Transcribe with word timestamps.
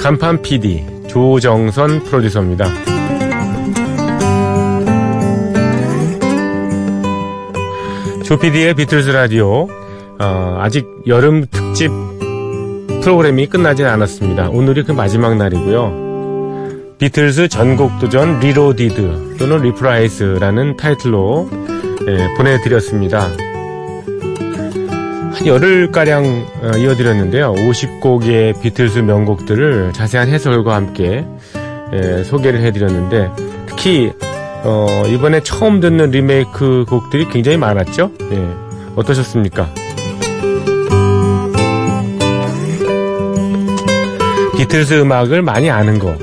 간판 0.00 0.42
PD 0.42 0.84
조정선 1.08 2.04
프로듀서입니다. 2.04 2.66
조PD의 8.24 8.74
비틀스 8.74 9.10
라디오 9.10 9.68
어, 10.18 10.58
아직 10.60 10.86
여름 11.06 11.46
특집 11.50 11.90
프로그램이 13.02 13.46
끝나진 13.46 13.86
않았습니다. 13.86 14.48
오늘이 14.50 14.82
그 14.82 14.92
마지막 14.92 15.36
날이고요. 15.36 16.06
비틀스 16.98 17.48
전곡 17.48 17.98
도전 18.00 18.40
reloaded 18.40 19.36
또는 19.38 19.62
reprise라는 19.62 20.76
타이틀로 20.76 21.48
예, 22.08 22.34
보내드렸습니다. 22.36 23.28
한 25.36 25.46
열흘가량 25.46 26.46
어, 26.62 26.76
이어드렸는데요. 26.78 27.52
50곡의 27.54 28.60
비틀스 28.60 29.00
명곡들을 29.00 29.92
자세한 29.92 30.28
해설과 30.28 30.74
함께 30.74 31.26
예, 31.92 32.24
소개를 32.24 32.60
해드렸는데 32.62 33.30
특히 33.66 34.12
어, 34.64 35.04
이번에 35.08 35.40
처음 35.40 35.80
듣는 35.80 36.10
리메이크 36.10 36.86
곡들이 36.88 37.28
굉장히 37.28 37.58
많았죠. 37.58 38.10
예, 38.32 38.48
어떠셨습니까? 38.96 39.68
비틀스 44.56 44.94
음악을 45.00 45.42
많이 45.42 45.70
아는 45.70 45.98
거. 45.98 46.16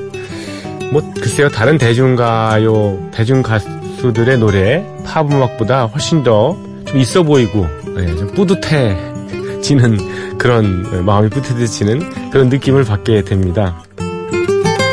뭐 0.91 1.01
글쎄요 1.15 1.49
다른 1.49 1.79
대중가요 1.79 3.09
대중 3.11 3.41
가수들의 3.41 4.37
노래 4.37 4.85
팝 5.05 5.31
음악보다 5.31 5.85
훨씬 5.85 6.23
더 6.23 6.55
좀 6.93 6.99
있어 6.99 7.23
보이고 7.23 7.65
네, 7.95 8.15
좀 8.15 8.27
뿌듯해지는 8.33 10.37
그런 10.37 11.05
마음이 11.05 11.29
뿌듯해지는 11.29 12.31
그런 12.31 12.49
느낌을 12.49 12.83
받게 12.83 13.23
됩니다. 13.23 13.83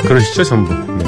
그러시죠 0.06 0.44
전부. 0.44 0.74
네. 0.74 1.04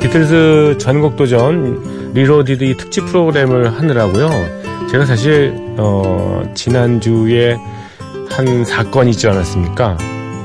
비틀즈 0.00 0.78
전곡 0.78 1.16
도전 1.16 2.12
Reloaded 2.14 2.64
이 2.64 2.76
특집 2.76 3.06
프로그램을 3.06 3.76
하느라고요. 3.76 4.28
제가 4.90 5.04
사실 5.04 5.54
어, 5.76 6.42
지난주에 6.54 7.56
한 8.30 8.64
사건이 8.64 9.10
있지 9.10 9.28
않았습니까? 9.28 9.98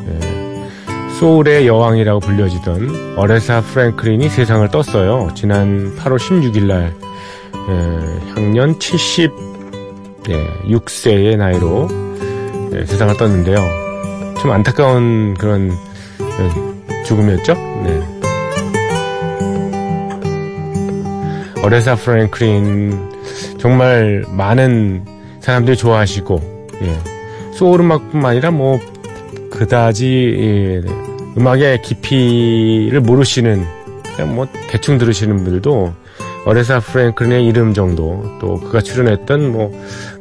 네. 0.08 0.70
소울의 1.20 1.68
여왕이라고 1.68 2.20
불려지던 2.20 3.14
어레사 3.16 3.62
프랭클린이 3.62 4.30
세상을 4.30 4.68
떴어요. 4.70 5.30
지난 5.36 5.96
8월 5.98 6.18
16일 6.18 6.66
날 6.66 6.94
예, 7.70 8.32
향년 8.36 8.78
76세의 10.24 11.38
나이로 11.38 11.88
예, 12.74 12.86
세상을 12.86 13.16
떴는데요. 13.18 13.58
좀 14.40 14.52
안타까운 14.52 15.36
그런 15.36 15.72
예, 15.72 17.04
죽음이었죠. 17.06 17.54
네. 17.54 18.14
어레사 21.62 21.96
프랭클린 21.96 23.12
정말 23.58 24.26
많은 24.30 25.06
사람들이 25.40 25.78
좋아하시고 25.78 26.68
예. 26.82 27.00
소울 27.54 27.82
음악뿐만 27.82 28.32
아니라 28.32 28.52
뭐 28.52 28.80
그다지 29.52 30.36
예, 30.38 30.82
음악의 31.38 31.82
깊이를 31.82 33.02
모르시는 33.02 33.66
그냥 34.16 34.36
뭐 34.36 34.48
대충 34.70 34.98
들으시는 34.98 35.38
분들도 35.38 35.94
어레사 36.46 36.80
프랭클린의 36.82 37.46
이름 37.46 37.74
정도 37.74 38.24
또 38.40 38.60
그가 38.60 38.82
출연했던 38.82 39.52
뭐 39.52 39.72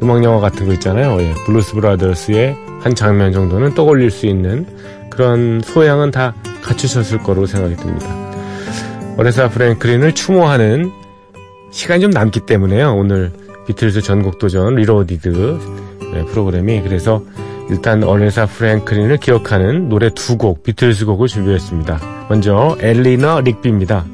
음악 0.02 0.22
영화 0.22 0.40
같은 0.40 0.66
거 0.66 0.72
있잖아요. 0.74 1.20
예, 1.20 1.34
블루스 1.46 1.74
브라더스의 1.74 2.56
한 2.80 2.94
장면 2.94 3.32
정도는 3.32 3.74
떠올릴 3.74 4.10
수 4.10 4.26
있는 4.26 4.66
그런 5.10 5.60
소양은 5.64 6.10
다 6.10 6.34
갖추셨을 6.62 7.18
거로 7.18 7.46
생각이 7.46 7.76
듭니다. 7.76 8.06
어레사 9.18 9.48
프랭클린을 9.48 10.14
추모하는 10.14 10.90
시간이 11.70 12.00
좀 12.00 12.10
남기 12.10 12.40
때문에요. 12.40 12.94
오늘 12.94 13.32
비틀즈 13.66 14.02
전곡 14.02 14.38
도전 14.38 14.74
Reloaded 14.76 15.58
네, 16.14 16.24
프로그램이 16.26 16.82
그래서 16.82 17.22
일단 17.70 18.02
어레사 18.02 18.46
프랭클린을 18.46 19.16
기억하는 19.18 19.88
노래 19.88 20.10
두 20.10 20.36
곡 20.36 20.62
비틀즈 20.62 21.04
곡을 21.06 21.28
준비했습니다. 21.28 22.26
먼저 22.28 22.76
엘리너 22.80 23.40
릭비입니다. 23.40 24.04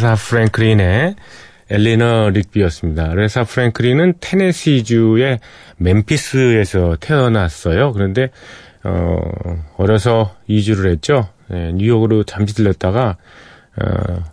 레사 0.00 0.14
프랭클린의 0.14 1.14
엘리너 1.68 2.30
릭비였습니다. 2.30 3.10
어레사 3.10 3.44
프랭클린은 3.44 4.14
테네시주의 4.18 5.38
멤피스에서 5.76 6.96
태어났어요. 6.98 7.92
그런데 7.92 8.30
어, 8.82 9.18
어려서 9.76 10.34
이주를 10.46 10.90
했죠. 10.90 11.28
네, 11.48 11.72
뉴욕으로 11.72 12.24
잠시 12.24 12.54
들렸다가 12.54 13.18
어, 13.76 14.24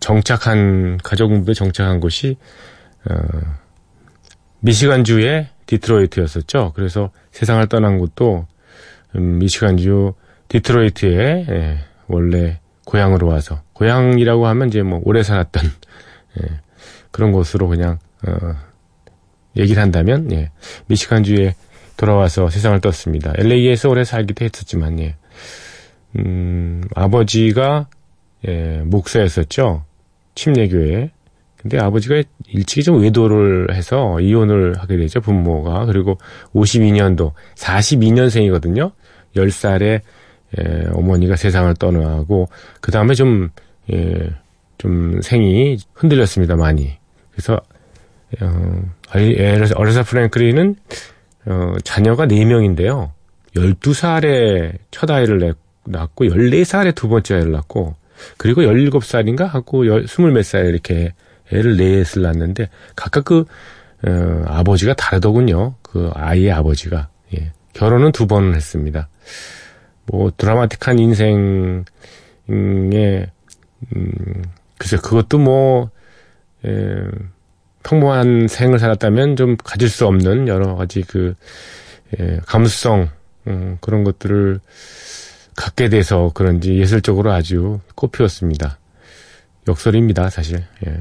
정착한 0.00 0.98
가족부에 1.04 1.54
정착한 1.54 2.00
곳이 2.00 2.36
어, 3.08 3.14
미시간주의 4.58 5.46
디트로이트였었죠. 5.66 6.72
그래서 6.74 7.12
세상을 7.30 7.64
떠난 7.68 7.98
곳도 7.98 8.48
음, 9.14 9.38
미시간주 9.38 10.14
디트로이트에 10.48 11.46
예, 11.48 11.78
원래 12.08 12.58
고향으로 12.84 13.28
와서 13.28 13.62
고향이라고 13.78 14.46
하면 14.48 14.68
이제 14.68 14.82
뭐 14.82 15.00
오래 15.04 15.22
살았던 15.22 15.62
예, 16.42 16.60
그런 17.10 17.32
곳으로 17.32 17.68
그냥 17.68 17.98
어, 18.26 18.54
얘기를 19.56 19.80
한다면 19.80 20.30
예, 20.32 20.50
미시간주에 20.86 21.54
돌아와서 21.96 22.50
세상을 22.50 22.80
떴습니다. 22.80 23.32
LA에서 23.36 23.88
오래 23.88 24.04
살기도 24.04 24.44
했었지만 24.44 25.00
예. 25.00 25.16
음, 26.16 26.82
아버지가 26.94 27.88
예, 28.46 28.82
목사였었죠. 28.84 29.84
침례교회. 30.34 31.10
근데 31.56 31.78
아버지가 31.78 32.22
일찍이 32.46 32.84
좀 32.84 33.02
외도를 33.02 33.74
해서 33.74 34.20
이혼을 34.20 34.78
하게 34.78 34.96
되죠. 34.96 35.20
부모가. 35.20 35.86
그리고 35.86 36.18
52년도 36.54 37.32
42년생이거든요. 37.56 38.92
10살에 39.34 40.00
예, 40.58 40.86
어머니가 40.92 41.36
세상을 41.36 41.74
떠나고 41.74 42.48
그 42.80 42.90
다음에 42.90 43.14
좀, 43.14 43.50
예, 43.92 44.30
좀 44.76 45.20
생이 45.22 45.78
흔들렸습니다 45.94 46.56
많이. 46.56 46.96
그래서 47.32 47.60
어, 48.40 48.82
어레사 49.76 50.02
프랭클린은 50.02 50.76
어, 51.46 51.74
자녀가 51.84 52.26
4명인데요. 52.26 53.10
12살에 53.56 54.78
첫 54.90 55.10
아이를 55.10 55.54
낳고 55.84 56.26
14살에 56.26 56.94
두 56.94 57.08
번째 57.08 57.36
아이를 57.36 57.52
낳고 57.52 57.96
그리고 58.36 58.62
17살인가 58.62 59.46
하고 59.46 59.84
20몇 59.84 60.42
살에 60.42 60.68
이렇게 60.68 61.14
애를 61.50 61.76
넷을 61.76 62.22
낳는데 62.22 62.68
각각 62.94 63.24
그 63.24 63.44
어, 64.06 64.42
아버지가 64.46 64.94
다르더군요. 64.94 65.74
그 65.82 66.10
아이의 66.14 66.52
아버지가 66.52 67.08
예. 67.36 67.52
결혼은 67.72 68.12
두 68.12 68.26
번을 68.26 68.54
했습니다. 68.54 69.08
뭐 70.06 70.30
드라마틱한 70.36 70.98
인생에 70.98 71.84
음 73.94 74.42
글쎄 74.78 74.96
그것도 74.96 75.38
뭐 75.38 75.90
에, 76.64 76.70
평범한 77.82 78.48
생을 78.48 78.78
살았다면 78.78 79.36
좀 79.36 79.56
가질 79.56 79.88
수 79.88 80.06
없는 80.06 80.48
여러 80.48 80.74
가지 80.74 81.02
그 81.02 81.34
예, 82.18 82.40
감수성 82.46 83.08
음, 83.46 83.78
그런 83.80 84.04
것들을 84.04 84.60
갖게 85.56 85.88
돼서 85.88 86.30
그런지 86.34 86.78
예술적으로 86.78 87.32
아주 87.32 87.80
꽃피웠습니다. 87.94 88.78
역설입니다, 89.66 90.30
사실. 90.30 90.64
예. 90.86 91.00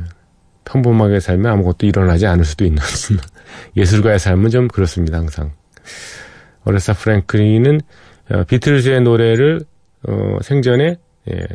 평범하게 0.65 1.19
살면 1.19 1.51
아무것도 1.53 1.85
일어나지 1.85 2.25
않을 2.25 2.43
수도 2.43 2.65
있는 2.65 2.81
예술가의 3.77 4.19
삶은 4.19 4.49
좀 4.49 4.67
그렇습니다, 4.67 5.17
항상. 5.17 5.53
어레사 6.63 6.93
프랭클린은 6.93 7.81
어, 8.31 8.43
비틀즈의 8.43 9.01
노래를 9.01 9.61
어, 10.07 10.37
생전에 10.41 10.97
예, 11.31 11.47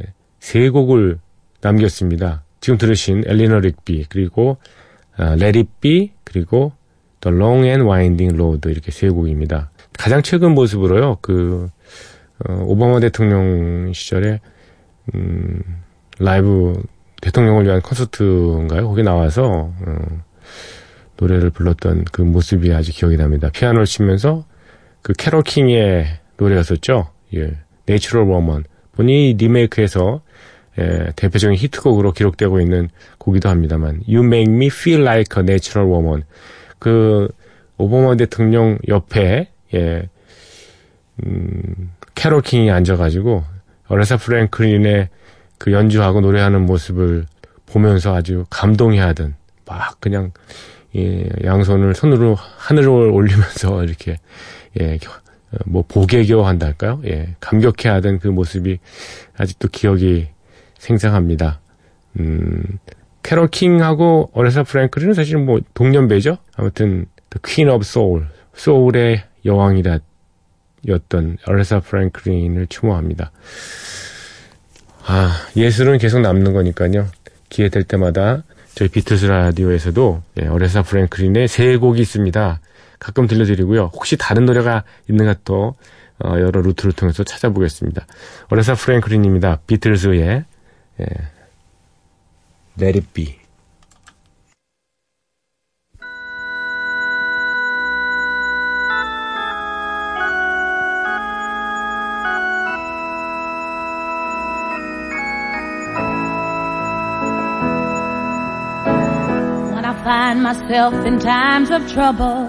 세 0.43 0.71
곡을 0.71 1.21
남겼습니다. 1.61 2.43
지금 2.61 2.77
들으신 2.77 3.23
엘리너 3.27 3.61
릭비 3.61 4.07
그리고 4.09 4.57
아, 5.17 5.37
Be 5.81 6.11
그리고 6.25 6.73
The 7.21 7.35
Long 7.35 7.65
and 7.65 7.85
Winding 7.85 8.35
Road 8.35 8.69
이렇게 8.69 8.91
세 8.91 9.09
곡입니다. 9.09 9.71
가장 9.97 10.21
최근 10.23 10.53
모습으로요. 10.53 11.19
그 11.23 11.69
어, 12.45 12.55
오바마 12.67 12.99
대통령 12.99 13.93
시절에 13.93 14.41
음, 15.15 15.63
라이브 16.19 16.83
대통령을 17.21 17.65
위한 17.65 17.81
콘서트인가요? 17.81 18.89
거기 18.89 19.05
나와서 19.05 19.73
어, 19.87 20.23
노래를 21.19 21.51
불렀던 21.51 22.07
그 22.11 22.21
모습이 22.21 22.75
아주 22.75 22.93
기억이 22.93 23.17
납니다. 23.17 23.49
피아노를 23.53 23.87
치면서 23.87 24.45
그 25.03 25.13
캐롤 25.13 25.45
킹의 25.45 26.19
노래였었죠. 26.37 27.11
예, 27.37 27.59
Woman. 27.89 28.65
본 28.65 28.72
인이 28.99 29.35
리메이크해서 29.35 30.21
예, 30.79 31.13
대표적인 31.17 31.57
히트곡으로 31.57 32.13
기록되고 32.13 32.61
있는 32.61 32.89
곡이기도 33.19 33.49
합니다만 33.49 34.03
You 34.09 34.25
Make 34.25 34.53
Me 34.53 34.67
Feel 34.69 35.03
Like 35.03 35.41
a 35.41 35.43
Natural 35.43 35.89
Woman. 35.91 36.25
그 36.79 37.29
오바마 37.77 38.17
대통령 38.17 38.79
옆에 38.89 39.49
예, 39.75 40.09
음, 41.25 41.93
캐롤 42.15 42.43
킹이 42.43 42.71
앉아가지고 42.71 43.45
어레사 43.89 44.17
프랭클린의 44.17 45.09
그 45.59 45.73
연주하고 45.73 46.21
노래하는 46.21 46.65
모습을 46.67 47.27
보면서 47.67 48.15
아주 48.15 48.45
감동해하던 48.51 49.35
막 49.67 50.01
그냥 50.01 50.33
예, 50.97 51.29
양손을 51.45 51.95
손으로 51.95 52.35
하늘을 52.35 52.89
올리면서 52.89 53.85
이렇게 53.85 54.19
예, 54.81 54.99
뭐 55.67 55.85
보개교 55.87 56.45
한달까요? 56.45 57.03
예, 57.07 57.35
감격해하던 57.41 58.19
그 58.19 58.29
모습이 58.29 58.79
아직도 59.37 59.69
기억이 59.69 60.29
생생합니다. 60.79 61.61
음, 62.19 62.79
캐롤 63.23 63.49
킹하고 63.49 64.31
어레사 64.35 64.65
프랭클린은 64.65 65.15
사실 65.15 65.39
뭐 65.39 65.61
동년배죠. 65.75 66.39
아무튼 66.57 67.07
Queen 67.43 67.71
of 67.71 67.83
Soul, 67.83 68.25
소울의 68.55 69.25
여왕이라 69.45 70.01
였던 70.89 71.39
어레사 71.47 71.81
프랭클린을 71.81 72.67
추모합니다. 72.67 73.31
아, 75.05 75.47
예술은 75.57 75.99
계속 75.99 76.21
남는 76.21 76.53
거니까요. 76.53 77.07
기회 77.49 77.69
될 77.69 77.85
때마다 77.85 78.43
저희 78.75 78.89
비틀스 78.89 79.27
라디오에서도 79.27 80.23
예, 80.43 80.47
어레사 80.47 80.83
프랭클린의 80.83 81.49
세 81.49 81.77
곡이 81.77 82.01
있습니다. 82.01 82.61
가끔 83.03 83.27
들려드리고요. 83.27 83.91
혹시 83.93 84.17
다른 84.17 84.45
노래가 84.47 84.85
있는가 85.11 85.35
또 85.45 85.75
어, 86.25 86.39
여러 86.39 86.61
루트를 86.61 86.93
통해서 86.93 87.25
찾아보겠습니다. 87.25 88.07
어레사 88.49 88.75
프랭클린입니다. 88.75 89.59
비틀스의 89.67 90.45
예. 91.01 91.07
Let 92.81 92.99
it 92.99 93.09
be. 93.13 93.43
Myself 110.35 110.95
in 111.07 111.19
times 111.19 111.71
of 111.71 111.87
trouble, 111.89 112.49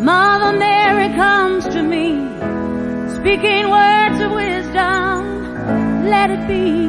Mother 0.00 0.52
Mary 0.58 1.08
comes 1.14 1.64
to 1.68 1.82
me, 1.82 2.06
speaking 3.16 3.64
words 3.70 4.20
of 4.20 4.30
wisdom. 4.32 6.04
Let 6.04 6.30
it 6.30 6.46
be. 6.46 6.88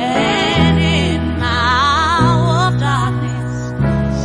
And 0.00 0.78
in 0.78 1.38
my 1.38 1.60
hour 2.22 2.68
of 2.68 2.80
darkness, 2.80 3.54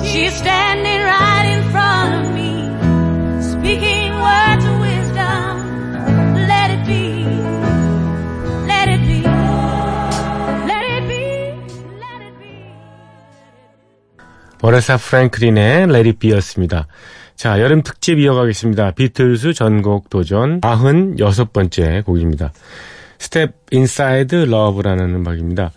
she's 0.09 0.33
standing 0.35 1.01
right 1.01 1.45
in 1.55 1.61
front 1.73 2.11
of 2.19 2.25
me, 2.37 2.53
speaking 3.51 4.13
words 4.29 4.65
of 4.71 4.79
wisdom. 4.79 5.49
Let 6.47 6.69
it 6.75 6.83
be. 6.85 7.25
Let 8.71 8.87
it 8.95 9.01
be. 9.09 9.21
Let 10.71 10.83
it 10.95 11.03
be. 11.11 11.23
Let 11.99 12.21
it 12.21 12.35
be. 12.39 12.53
어레사 14.61 14.97
프랭클린의 14.97 15.89
Let 15.89 16.07
It 16.07 16.19
Be였습니다. 16.19 16.87
자, 17.38 17.60
여름 17.60 17.82
특집 17.82 18.18
이어가겠습니다. 18.18 18.90
비틀스 18.90 19.52
전곡 19.52 20.10
도전 20.10 20.60
96번째 20.60 22.04
곡입니다. 22.04 22.52
Step 23.20 23.54
Inside 23.70 24.34
Love라는 24.34 25.14
음악입니다. 25.14 25.70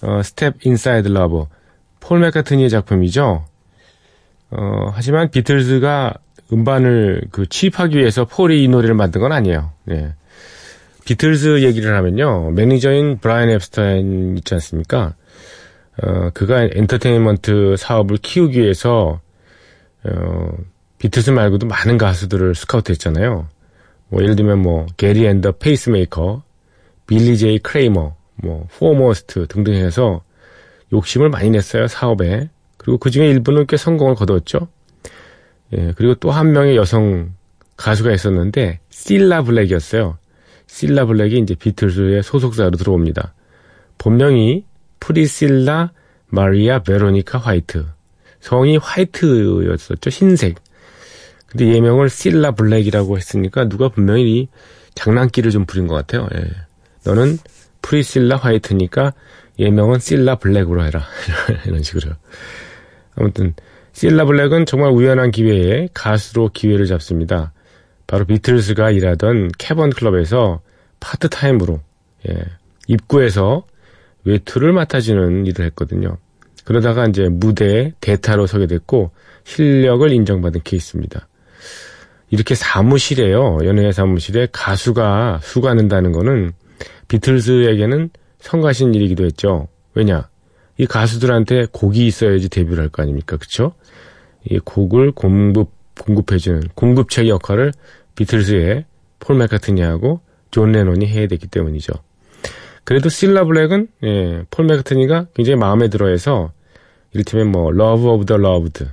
어, 0.00 0.22
Step 0.22 0.64
Inside 0.64 1.08
Love. 1.08 1.44
폴 2.00 2.20
맥카트니의 2.20 2.70
작품이죠. 2.70 3.44
어, 4.52 4.90
하지만 4.94 5.30
비틀즈가 5.30 6.14
음반을 6.50 7.24
그 7.30 7.46
취입하기 7.46 7.98
위해서 7.98 8.24
폴이 8.24 8.64
이 8.64 8.68
노래를 8.68 8.94
만든 8.94 9.20
건 9.20 9.32
아니에요. 9.32 9.72
예. 9.90 10.14
비틀즈 11.04 11.62
얘기를 11.62 11.94
하면요. 11.94 12.52
매니저인 12.52 13.18
브라이언 13.18 13.50
엡스타인 13.50 14.38
있지 14.38 14.54
않습니까? 14.54 15.14
어, 16.02 16.30
그가 16.32 16.62
엔터테인먼트 16.62 17.76
사업을 17.76 18.16
키우기 18.16 18.60
위해서, 18.60 19.20
어, 20.02 20.52
비틀즈 20.98 21.30
말고도 21.30 21.66
많은 21.66 21.98
가수들을 21.98 22.54
스카우트 22.54 22.92
했잖아요. 22.92 23.48
뭐, 24.08 24.22
예를 24.22 24.36
들면 24.36 24.60
뭐, 24.62 24.86
게리 24.96 25.26
앤 25.26 25.39
더 25.39 25.52
페이스메이커, 25.52 26.42
빌리 27.06 27.36
제이 27.36 27.58
크레이머, 27.58 28.14
뭐 28.36 28.66
포머스트 28.78 29.46
등등 29.46 29.74
해서 29.74 30.22
욕심을 30.92 31.28
많이 31.30 31.50
냈어요 31.50 31.86
사업에. 31.86 32.48
그리고 32.76 32.98
그 32.98 33.10
중에 33.10 33.28
일부는 33.28 33.66
꽤 33.66 33.76
성공을 33.76 34.14
거뒀죠. 34.14 34.68
예, 35.72 35.92
그리고 35.96 36.14
또 36.14 36.30
한 36.30 36.52
명의 36.52 36.76
여성 36.76 37.32
가수가 37.76 38.12
있었는데 38.12 38.80
실라 38.90 39.42
블랙이었어요. 39.42 40.18
실라 40.66 41.06
블랙이 41.06 41.38
이제 41.38 41.54
비틀즈의 41.54 42.22
소속사로 42.22 42.72
들어옵니다. 42.72 43.34
본명이 43.98 44.64
프리실라 45.00 45.92
마리아 46.28 46.80
베로니카 46.82 47.38
화이트. 47.38 47.86
성이 48.40 48.76
화이트였었죠. 48.76 50.10
흰색. 50.10 50.56
근데 51.46 51.72
예명을 51.72 52.10
실라 52.10 52.52
블랙이라고 52.52 53.16
했으니까 53.16 53.68
누가 53.68 53.88
분명히 53.88 54.48
장난기를 54.94 55.50
좀 55.50 55.64
부린 55.64 55.86
것 55.86 55.94
같아요. 55.94 56.28
예. 56.34 56.50
너는 57.04 57.38
프리실라 57.82 58.36
화이트니까 58.36 59.14
예명은 59.58 60.00
실라 60.00 60.36
블랙으로 60.36 60.84
해라. 60.84 61.04
이런 61.66 61.82
식으로. 61.82 62.12
아무튼 63.14 63.54
실라 63.92 64.24
블랙은 64.24 64.66
정말 64.66 64.90
우연한 64.90 65.30
기회에 65.30 65.88
가수로 65.94 66.50
기회를 66.52 66.86
잡습니다. 66.86 67.52
바로 68.06 68.24
비틀스가 68.24 68.90
일하던 68.90 69.52
캐번 69.58 69.90
클럽에서 69.90 70.60
파트타임으로 71.00 71.80
예, 72.28 72.34
입구에서 72.88 73.64
외투를 74.24 74.72
맡아주는 74.72 75.46
일을 75.46 75.64
했거든요. 75.66 76.18
그러다가 76.64 77.06
이제 77.06 77.28
무대에 77.28 77.92
대타로 78.00 78.46
서게 78.46 78.66
됐고 78.66 79.12
실력을 79.44 80.10
인정받은 80.12 80.62
케이스입니다. 80.64 81.28
이렇게 82.30 82.54
사무실에요. 82.54 83.58
연예 83.64 83.92
사무실에 83.92 84.48
가수가 84.50 85.40
수고하는다는 85.42 86.12
거는 86.12 86.52
비틀즈에게는 87.08 88.10
성가신 88.40 88.94
일이기도 88.94 89.24
했죠. 89.24 89.68
왜냐? 89.94 90.28
이 90.76 90.86
가수들한테 90.86 91.66
곡이 91.72 92.06
있어야지 92.06 92.48
데뷔를 92.48 92.82
할 92.82 92.88
거 92.90 93.02
아닙니까? 93.02 93.36
그쵸? 93.36 93.72
이 94.44 94.58
곡을 94.58 95.12
공급, 95.12 95.70
공급해주는 96.00 96.62
공급체 96.74 97.28
역할을 97.28 97.72
비틀즈의 98.14 98.84
폴 99.18 99.36
맥카트니하고 99.36 100.20
존 100.50 100.72
레논이 100.72 101.06
해야 101.06 101.26
되기 101.26 101.46
때문이죠. 101.46 101.92
그래도 102.84 103.08
실라 103.08 103.44
블랙은, 103.44 103.88
예, 104.04 104.44
폴 104.50 104.66
맥카트니가 104.66 105.28
굉장히 105.34 105.58
마음에 105.58 105.88
들어 105.88 106.08
해서, 106.08 106.52
이를테면 107.12 107.50
뭐, 107.50 107.72
Love 107.72 108.08
of 108.08 108.26
the 108.26 108.40
Loved, 108.40 108.84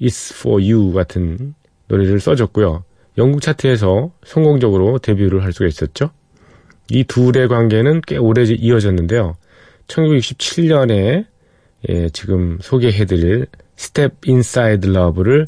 It's 0.00 0.34
for 0.34 0.62
You 0.62 0.92
같은 0.92 1.54
노래를 1.92 2.20
써줬고요. 2.20 2.84
영국 3.18 3.42
차트에서 3.42 4.12
성공적으로 4.24 4.98
데뷔를 4.98 5.44
할 5.44 5.52
수가 5.52 5.66
있었죠. 5.66 6.10
이 6.90 7.04
둘의 7.04 7.48
관계는 7.48 8.00
꽤 8.06 8.16
오래 8.16 8.42
이어졌는데요. 8.44 9.36
1967년에 9.88 11.26
예, 11.88 12.08
지금 12.10 12.58
소개해드릴 12.60 13.46
Step 13.78 14.16
Inside 14.26 14.90
Love를 14.90 15.46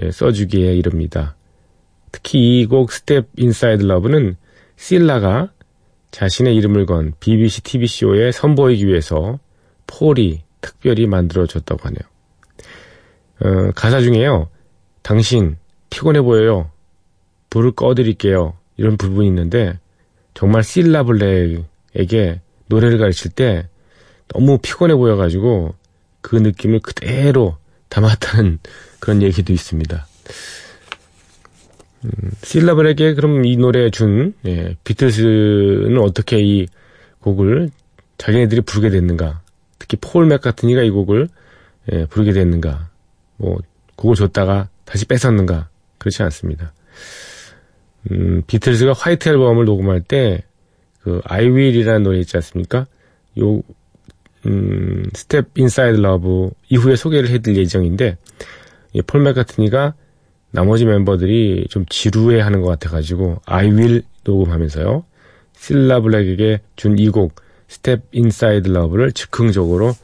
예, 0.00 0.10
써주기에 0.10 0.74
이릅니다. 0.74 1.36
특히 2.10 2.60
이곡 2.60 2.90
Step 2.92 3.28
Inside 3.38 3.84
Love는 3.84 4.36
실라가 4.76 5.52
자신의 6.10 6.56
이름을 6.56 6.86
건 6.86 7.12
BBC 7.20 7.62
TV쇼에 7.62 8.32
선보이기 8.32 8.86
위해서 8.86 9.38
폴이 9.86 10.42
특별히 10.60 11.06
만들어줬다고 11.06 11.80
하네요. 11.84 12.00
어, 13.40 13.72
가사 13.74 14.00
중에요. 14.00 14.48
당신 15.02 15.56
피곤해 15.92 16.22
보여요. 16.22 16.70
불을 17.50 17.72
꺼드릴게요. 17.72 18.54
이런 18.78 18.96
부분이 18.96 19.28
있는데 19.28 19.78
정말 20.32 20.64
실라 20.64 21.02
블랙에게 21.02 22.40
노래를 22.66 22.96
가르칠 22.96 23.30
때 23.30 23.68
너무 24.28 24.56
피곤해 24.56 24.94
보여가지고 24.94 25.74
그 26.22 26.36
느낌을 26.36 26.80
그대로 26.80 27.58
담았다는 27.90 28.58
그런 29.00 29.20
얘기도 29.20 29.52
있습니다. 29.52 30.06
음, 32.04 32.10
실라 32.42 32.74
블랙에 32.74 33.12
그럼 33.12 33.44
이 33.44 33.58
노래 33.58 33.90
준 33.90 34.32
예, 34.46 34.74
비틀스는 34.84 35.98
어떻게 35.98 36.40
이 36.40 36.68
곡을 37.20 37.70
자기네들이 38.16 38.62
부르게 38.62 38.88
됐는가? 38.88 39.42
특히 39.78 39.98
폴 40.00 40.24
맥카트니가 40.24 40.80
이 40.82 40.90
곡을 40.90 41.28
예, 41.92 42.06
부르게 42.06 42.32
됐는가? 42.32 42.88
뭐 43.36 43.58
곡을 43.96 44.16
줬다가 44.16 44.70
다시 44.86 45.04
뺏었는가? 45.04 45.68
그렇지 46.02 46.22
않습니다. 46.24 46.72
음, 48.10 48.42
비틀즈가 48.48 48.92
화이트 48.92 49.28
앨범을 49.28 49.64
녹음할 49.64 50.02
때, 50.02 50.42
그, 51.00 51.20
I 51.24 51.46
will이라는 51.48 52.02
노래 52.02 52.18
있지 52.18 52.36
않습니까? 52.36 52.86
요, 53.38 53.62
음, 54.46 55.04
Step 55.14 55.56
Inside 55.56 55.98
Love 55.98 56.50
이후에 56.68 56.96
소개를 56.96 57.30
해드릴 57.30 57.56
예정인데, 57.58 58.18
폴 59.06 59.22
맥카트니가 59.22 59.94
나머지 60.50 60.84
멤버들이 60.84 61.66
좀 61.70 61.86
지루해 61.88 62.40
하는 62.40 62.60
것 62.60 62.66
같아가지고, 62.66 63.40
I 63.46 63.68
will 63.70 64.02
녹음하면서요, 64.24 65.04
실라 65.54 66.00
블랙에게 66.00 66.60
준 66.74 66.98
이 66.98 67.08
곡, 67.10 67.36
Step 67.68 68.02
Inside 68.10 68.68
Love를 68.68 69.12
즉흥적으로 69.12 69.94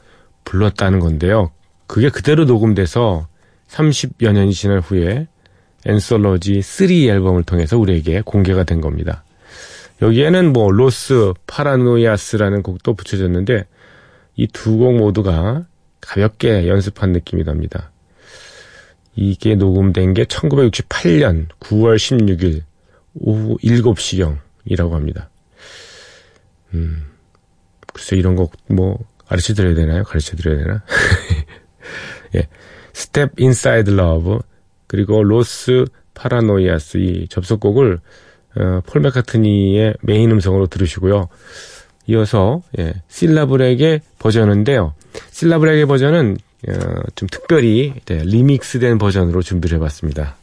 불렀다는 0.45 1.01
건데요. 1.01 1.51
그게 1.87 2.09
그대로 2.09 2.45
녹음돼서 2.45 3.27
30여 3.67 4.31
년이 4.31 4.53
지난 4.53 4.79
후에 4.79 5.27
Anthology 5.85 6.61
3 6.61 6.89
앨범을 6.91 7.43
통해서 7.43 7.77
우리에게 7.77 8.21
공개가 8.25 8.63
된 8.63 8.81
겁니다. 8.81 9.23
여기에는 10.01 10.53
뭐 10.53 10.71
Los 10.71 11.33
Paranoias라는 11.47 12.63
곡도 12.63 12.93
붙여졌는데 12.95 13.65
이 14.35 14.47
두 14.47 14.77
곡 14.77 14.95
모두가 14.95 15.65
가볍게 16.01 16.67
연습한 16.67 17.11
느낌이 17.11 17.43
납니다. 17.43 17.91
이게 19.15 19.55
녹음된 19.55 20.13
게 20.13 20.23
1968년 20.23 21.47
9월 21.59 21.97
16일 21.97 22.61
오후 23.15 23.57
7시경이라고 23.57 24.91
합니다. 24.91 25.29
음, 26.73 27.03
글쎄 27.93 28.15
이런 28.15 28.35
곡 28.35 28.62
뭐 28.62 28.99
가르쳐 29.27 29.53
드려야 29.53 29.75
되나요? 29.75 30.03
가르쳐 30.03 30.37
드려야 30.37 30.57
되나? 30.63 30.83
예. 32.35 32.47
Step 32.93 33.39
Inside 33.39 33.89
Love 33.89 34.39
그리고 34.89 35.23
Los 35.23 35.85
Paranoias 36.15 36.97
이 36.97 37.27
접속곡을 37.29 37.99
어, 38.57 38.81
폴 38.87 39.01
맥카트니의 39.01 39.93
메인 40.01 40.31
음성으로 40.31 40.67
들으시고요. 40.67 41.29
이어서 42.07 42.63
예, 42.79 42.95
실라 43.07 43.38
블랙의 43.38 44.01
버전인데요. 44.17 44.95
실라 45.29 45.48
블랙의 45.48 45.85
버전은 45.85 46.37
어, 46.67 46.73
좀 47.15 47.29
특별히 47.29 47.93
네, 48.05 48.23
리믹스된 48.23 48.97
버전으로 48.97 49.43
준비를 49.43 49.77
해봤습니다. 49.77 50.35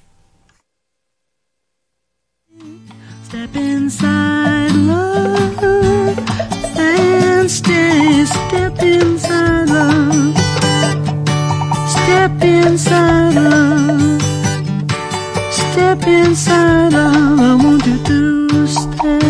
Step 11.89 12.43
inside 12.43 13.37
love. 13.37 14.06
Step 15.77 16.07
inside. 16.07 16.95
I 16.95 17.55
want 17.63 17.85
you 17.85 17.99
to 18.09 18.67
stay. 18.67 19.21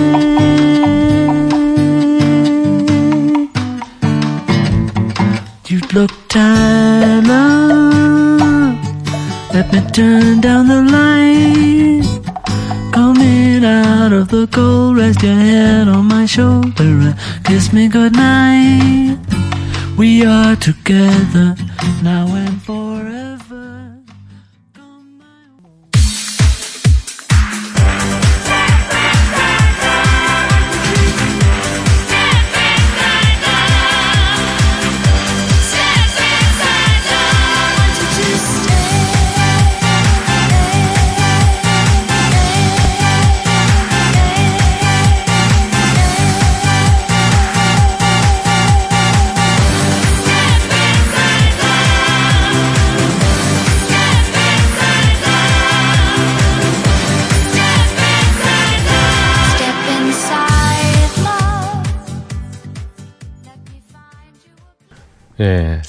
You 5.67 5.81
look 5.93 6.13
tired, 6.29 7.27
love. 7.27 8.79
Let 9.53 9.73
me 9.73 9.81
turn 9.91 10.41
down 10.41 10.69
the 10.69 10.83
light. 10.97 12.07
Coming 12.93 13.65
out 13.65 14.13
of 14.13 14.29
the 14.29 14.47
cold, 14.47 14.99
rest 14.99 15.25
your 15.25 15.35
head 15.35 15.89
on 15.89 16.05
my 16.05 16.27
shoulder 16.27 16.93
and 17.09 17.17
kiss 17.43 17.73
me 17.73 17.89
goodnight. 17.89 19.19
We 19.99 20.25
are 20.25 20.55
together 20.55 21.57
now 22.05 22.29
and 22.37 22.63
forever. 22.63 23.16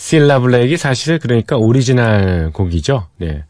실라 0.08 0.40
블랙이 0.40 0.78
사실 0.78 1.20
그러니까 1.20 1.58
오리지널 1.58 2.52
곡이죠. 2.54 3.10
네. 3.18 3.44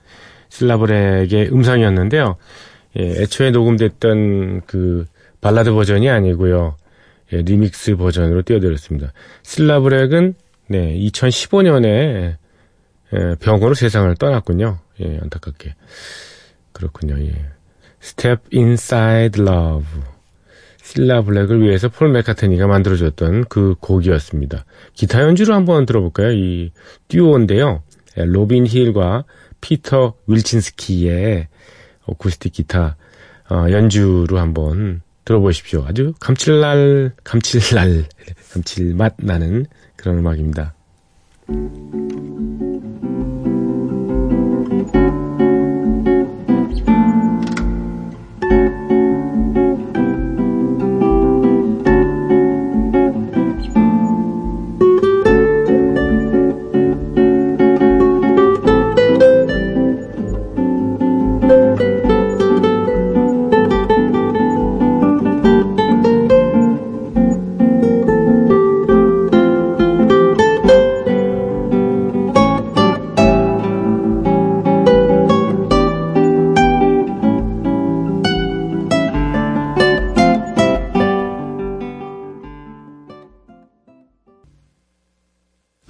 실라 0.49 0.77
블랙의 0.77 1.51
음성이었는데요. 1.51 2.35
예, 2.97 3.03
애초에 3.21 3.51
녹음됐던 3.51 4.61
그 4.65 5.05
발라드 5.39 5.71
버전이 5.71 6.09
아니고요. 6.09 6.75
예, 7.31 7.43
리믹스 7.43 7.97
버전으로 7.97 8.41
띄워드렸습니다. 8.41 9.13
실라 9.43 9.81
블랙은 9.81 10.33
네, 10.69 10.97
2015년에 10.97 12.37
예, 13.13 13.35
병으로 13.39 13.75
세상을 13.75 14.15
떠났군요. 14.15 14.79
예, 15.01 15.19
안타깝게. 15.21 15.75
그렇군요. 16.71 17.19
예. 17.23 17.35
Step 18.01 18.41
Inside 18.51 19.43
Love. 19.43 19.85
실라 20.87 21.21
블랙을 21.21 21.61
위해서 21.61 21.89
폴 21.89 22.09
맥카트니가 22.13 22.65
만들어줬던 22.65 23.45
그 23.49 23.75
곡이었습니다. 23.81 24.63
기타 24.93 25.21
연주를 25.21 25.53
한번 25.53 25.85
들어볼까요? 25.85 26.31
이 26.31 26.71
듀오인데요. 27.09 27.83
예, 28.17 28.23
로빈 28.23 28.65
힐과 28.65 29.25
피터 29.59 30.13
윌친스키의 30.27 31.49
어쿠스틱 32.05 32.53
기타 32.53 32.95
어, 33.49 33.65
연주로 33.69 34.39
한번 34.39 35.01
들어보십시오. 35.25 35.83
아주 35.85 36.13
감칠날, 36.21 37.11
감칠날, 37.21 38.05
감칠맛 38.53 39.15
나는 39.17 39.65
그런 39.97 40.19
음악입니다. 40.19 40.73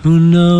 Who 0.07 0.21
knows 0.21 0.56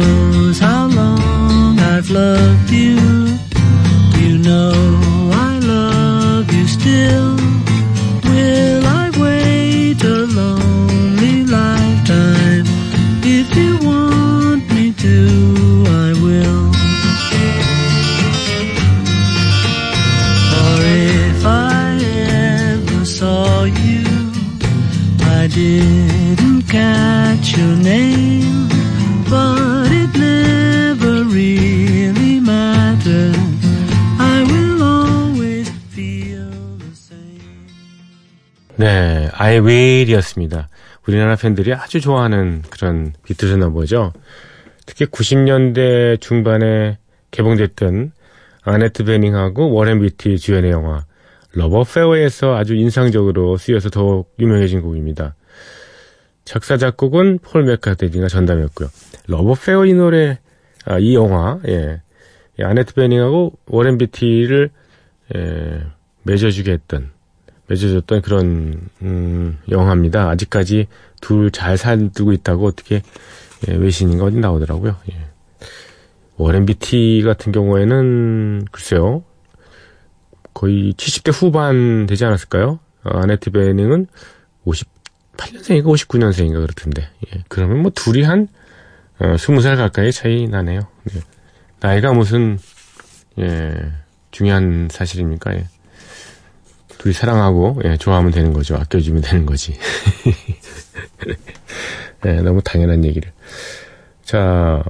Will이었습니다. 40.08 40.70
우리나라 41.08 41.36
팬들이 41.36 41.74
아주 41.74 42.00
좋아하는 42.00 42.64
그런 42.70 43.14
비틀즈 43.24 43.56
넘버죠. 43.56 44.14
특히 44.86 45.06
90년대 45.06 46.22
중반에 46.22 46.98
개봉됐던 47.32 48.14
아네트 48.64 49.04
베닝하고 49.04 49.72
워렌 49.72 50.02
비티 50.02 50.40
주연의 50.40 50.72
영화 50.72 51.06
Love 51.54 51.84
Affair에서 51.84 52.56
아주 52.56 52.76
인상적으로 52.76 53.58
쓰여서 53.58 53.90
더욱 53.90 54.34
유명해진 54.40 54.82
곡입니다. 54.82 55.36
작사 56.46 56.78
작곡은 56.78 57.40
폴 57.40 57.64
맥카트니가 57.66 58.28
전담했고요. 58.30 58.90
Love 59.28 59.56
Affair 59.56 59.86
이 59.86 59.94
노래, 59.94 60.40
아, 60.86 61.00
이 61.00 61.16
영화, 61.16 61.60
예, 61.68 62.02
이 62.60 62.64
아네트 62.64 62.94
베닝하고 62.94 63.54
워렌 63.66 63.98
비티를 63.98 64.70
예, 65.36 65.84
맺어주게 66.24 66.72
했던 66.72 67.12
맺어줬던 67.68 68.22
그런 68.22 68.90
음, 69.02 69.60
영화입니다. 69.70 70.30
아직까지 70.30 70.88
둘 71.22 71.52
잘 71.52 71.78
살고 71.78 72.32
있다고 72.34 72.66
어떻게 72.68 73.02
예, 73.68 73.74
외신인가 73.74 74.26
어디 74.26 74.38
나오더라고요. 74.38 74.96
예. 75.12 75.18
워렌 76.38 76.66
비티 76.66 77.24
같은 77.26 77.52
경우에는 77.52 78.66
글쎄요 78.72 79.24
거의 80.54 80.94
70대 80.94 81.32
후반 81.34 82.06
되지 82.06 82.26
않았을까요? 82.26 82.80
어, 83.04 83.10
아네트 83.20 83.50
베닝은 83.52 84.08
58년생인가 84.66 85.86
59년생인가 85.86 86.62
그렇던데. 86.62 87.10
예. 87.34 87.44
그러면 87.48 87.82
뭐 87.82 87.92
둘이 87.94 88.24
한 88.24 88.48
어, 89.20 89.34
20살 89.36 89.76
가까이 89.78 90.12
차이 90.12 90.48
나네요. 90.48 90.82
예. 91.16 91.22
나이가 91.80 92.14
무슨 92.14 92.60
예, 93.40 93.74
중요한 94.32 94.88
사실입니까? 94.92 95.56
예. 95.56 95.68
둘이 96.98 97.14
사랑하고 97.14 97.82
예, 97.86 97.98
좋아하면 97.98 98.32
되는 98.32 98.54
거죠. 98.54 98.76
아껴주면 98.76 99.22
되는 99.22 99.46
거지. 99.46 99.76
예, 102.26 102.34
너무 102.42 102.62
당연한 102.64 103.06
얘기를. 103.06 103.32
자, 104.24 104.84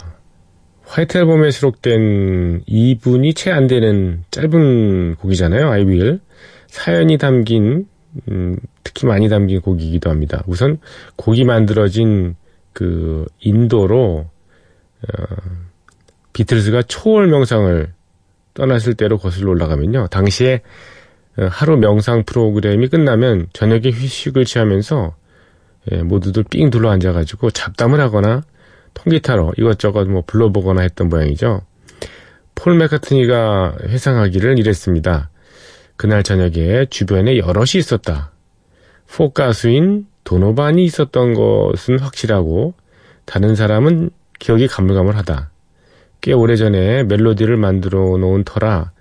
화이트 0.85 1.17
앨범에 1.17 1.51
수록된 1.51 2.63
2분이 2.67 3.35
채 3.35 3.51
안 3.51 3.67
되는 3.67 4.23
짧은 4.31 5.15
곡이잖아요. 5.15 5.67
Will. 5.69 6.19
사연이 6.67 7.17
담긴 7.17 7.87
음, 8.29 8.57
특히 8.83 9.05
많이 9.05 9.29
담긴 9.29 9.61
곡이기도 9.61 10.09
합니다. 10.09 10.43
우선 10.47 10.79
곡이 11.17 11.43
만들어진 11.43 12.35
그 12.73 13.25
인도로 13.39 14.29
어, 15.01 15.35
비틀즈가 16.33 16.83
초월 16.83 17.27
명상을 17.27 17.93
떠났을 18.53 18.95
때로 18.95 19.17
거슬러 19.17 19.51
올라가면요. 19.51 20.07
당시에 20.07 20.55
어, 20.55 20.59
하루 21.37 21.77
명상 21.77 22.23
프로그램이 22.23 22.87
끝나면 22.87 23.47
저녁에 23.53 23.91
휴식을 23.91 24.45
취하면서 24.45 25.15
예, 25.91 26.03
모두들 26.03 26.43
삥 26.43 26.69
둘러 26.69 26.89
앉아가지고 26.89 27.51
잡담을 27.51 27.99
하거나 27.99 28.43
통기타로 28.93 29.53
이것저것 29.57 30.05
뭐 30.07 30.23
불러보거나 30.25 30.81
했던 30.81 31.09
모양이죠. 31.09 31.61
폴 32.55 32.75
맥카트니가 32.75 33.77
회상하기를 33.83 34.57
이랬습니다. 34.59 35.29
그날 35.95 36.23
저녁에 36.23 36.85
주변에 36.89 37.37
여럿이 37.37 37.75
있었다. 37.75 38.31
포크 39.07 39.31
가수인 39.31 40.07
도노반이 40.23 40.83
있었던 40.83 41.33
것은 41.33 41.99
확실하고 41.99 42.73
다른 43.25 43.55
사람은 43.55 44.09
기억이 44.39 44.67
가물가물하다. 44.67 45.51
꽤 46.21 46.33
오래전에 46.33 47.03
멜로디를 47.03 47.57
만들어 47.57 47.99
놓은 48.17 48.43
터라 48.43 48.91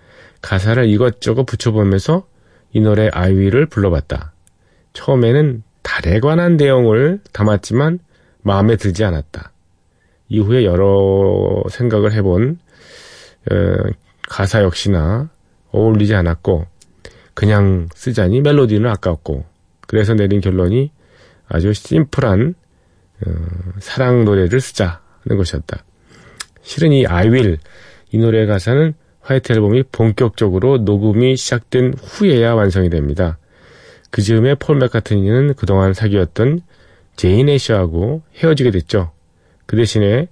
가사를 0.46 0.88
이것저것 0.88 1.44
붙여보면서 1.44 2.24
이 2.72 2.80
노래 2.80 3.08
I 3.12 3.19
Will을 3.19 3.66
불러봤다. 3.66 4.32
처음에는 4.92 5.64
달에 5.82 6.20
관한 6.20 6.56
내용을 6.56 7.18
담았지만 7.32 7.98
마음에 8.42 8.76
들지 8.76 9.02
않았다. 9.02 9.50
이후에 10.28 10.64
여러 10.64 11.64
생각을 11.68 12.12
해본 12.12 12.60
어, 13.50 13.54
가사 14.28 14.62
역시나 14.62 15.30
어울리지 15.72 16.14
않았고 16.14 16.66
그냥 17.34 17.88
쓰자니 17.94 18.40
멜로디는 18.40 18.88
아깝고 18.88 19.44
그래서 19.88 20.14
내린 20.14 20.40
결론이 20.40 20.92
아주 21.48 21.72
심플한 21.72 22.54
어, 23.26 23.30
사랑 23.80 24.24
노래를 24.24 24.60
쓰자는 24.60 25.36
것이었다. 25.36 25.84
실은 26.62 26.92
이 26.92 27.04
I 27.04 27.30
Will 27.30 27.58
이 28.12 28.18
노래 28.18 28.46
가사는 28.46 28.94
화이트 29.26 29.52
앨범이 29.52 29.82
본격적으로 29.90 30.78
녹음이 30.78 31.36
시작된 31.36 31.94
후에야 32.00 32.54
완성이 32.54 32.90
됩니다. 32.90 33.38
그 34.10 34.22
즈음에 34.22 34.54
폴 34.54 34.76
맥카트니는 34.78 35.54
그동안 35.54 35.94
사귀었던 35.94 36.60
제인 37.16 37.48
애쉬하고 37.48 38.22
헤어지게 38.36 38.70
됐죠. 38.70 39.10
그 39.66 39.76
대신에 39.76 40.28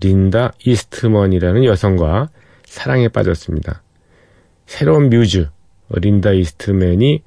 린다 0.00 0.52
이스트먼이라는 0.64 1.64
여성과 1.64 2.30
사랑에 2.64 3.08
빠졌습니다. 3.08 3.82
새로운 4.66 5.10
뮤즈 5.10 5.48
린다 5.90 6.32
이스트맨이 6.32 7.22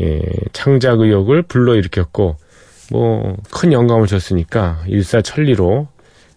예, 0.00 0.22
창작 0.52 1.00
의욕을 1.00 1.42
불러일으켰고 1.42 2.36
뭐 2.92 3.36
큰 3.50 3.72
영감을 3.72 4.06
줬으니까 4.06 4.84
일사천리로 4.86 5.88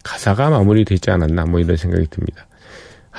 가사가 0.03 0.49
마무리되지 0.49 1.11
않았나 1.11 1.45
뭐 1.45 1.59
이런 1.59 1.75
생각이 1.75 2.07
듭니다. 2.07 2.47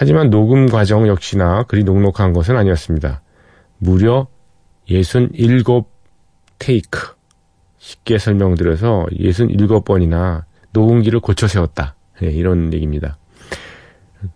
하지만 0.00 0.30
녹음 0.30 0.64
과정 0.64 1.06
역시나 1.08 1.64
그리 1.64 1.84
녹록한 1.84 2.32
것은 2.32 2.56
아니었습니다. 2.56 3.20
무려 3.76 4.28
67 4.88 5.62
테이크 6.58 7.14
쉽게 7.76 8.16
설명드려서 8.16 9.08
67번이나 9.12 10.44
녹음기를 10.72 11.20
고쳐 11.20 11.46
세웠다. 11.46 11.96
예, 12.22 12.28
이런 12.28 12.72
얘기입니다. 12.72 13.18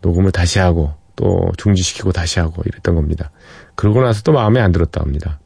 녹음을 0.03 0.33
다시 0.33 0.59
하고 0.59 0.93
또 1.17 1.51
중지시키고 1.57 2.13
다시 2.13 2.41
하고 2.41 2.63
이랬던 2.67 2.95
겁니다. 2.95 3.31
그러고 3.75 4.03
나서 4.03 4.21
또 4.23 4.33
마음에 4.33 4.61
안 4.61 4.71
들었다 4.71 5.01
합니다. 5.01 5.41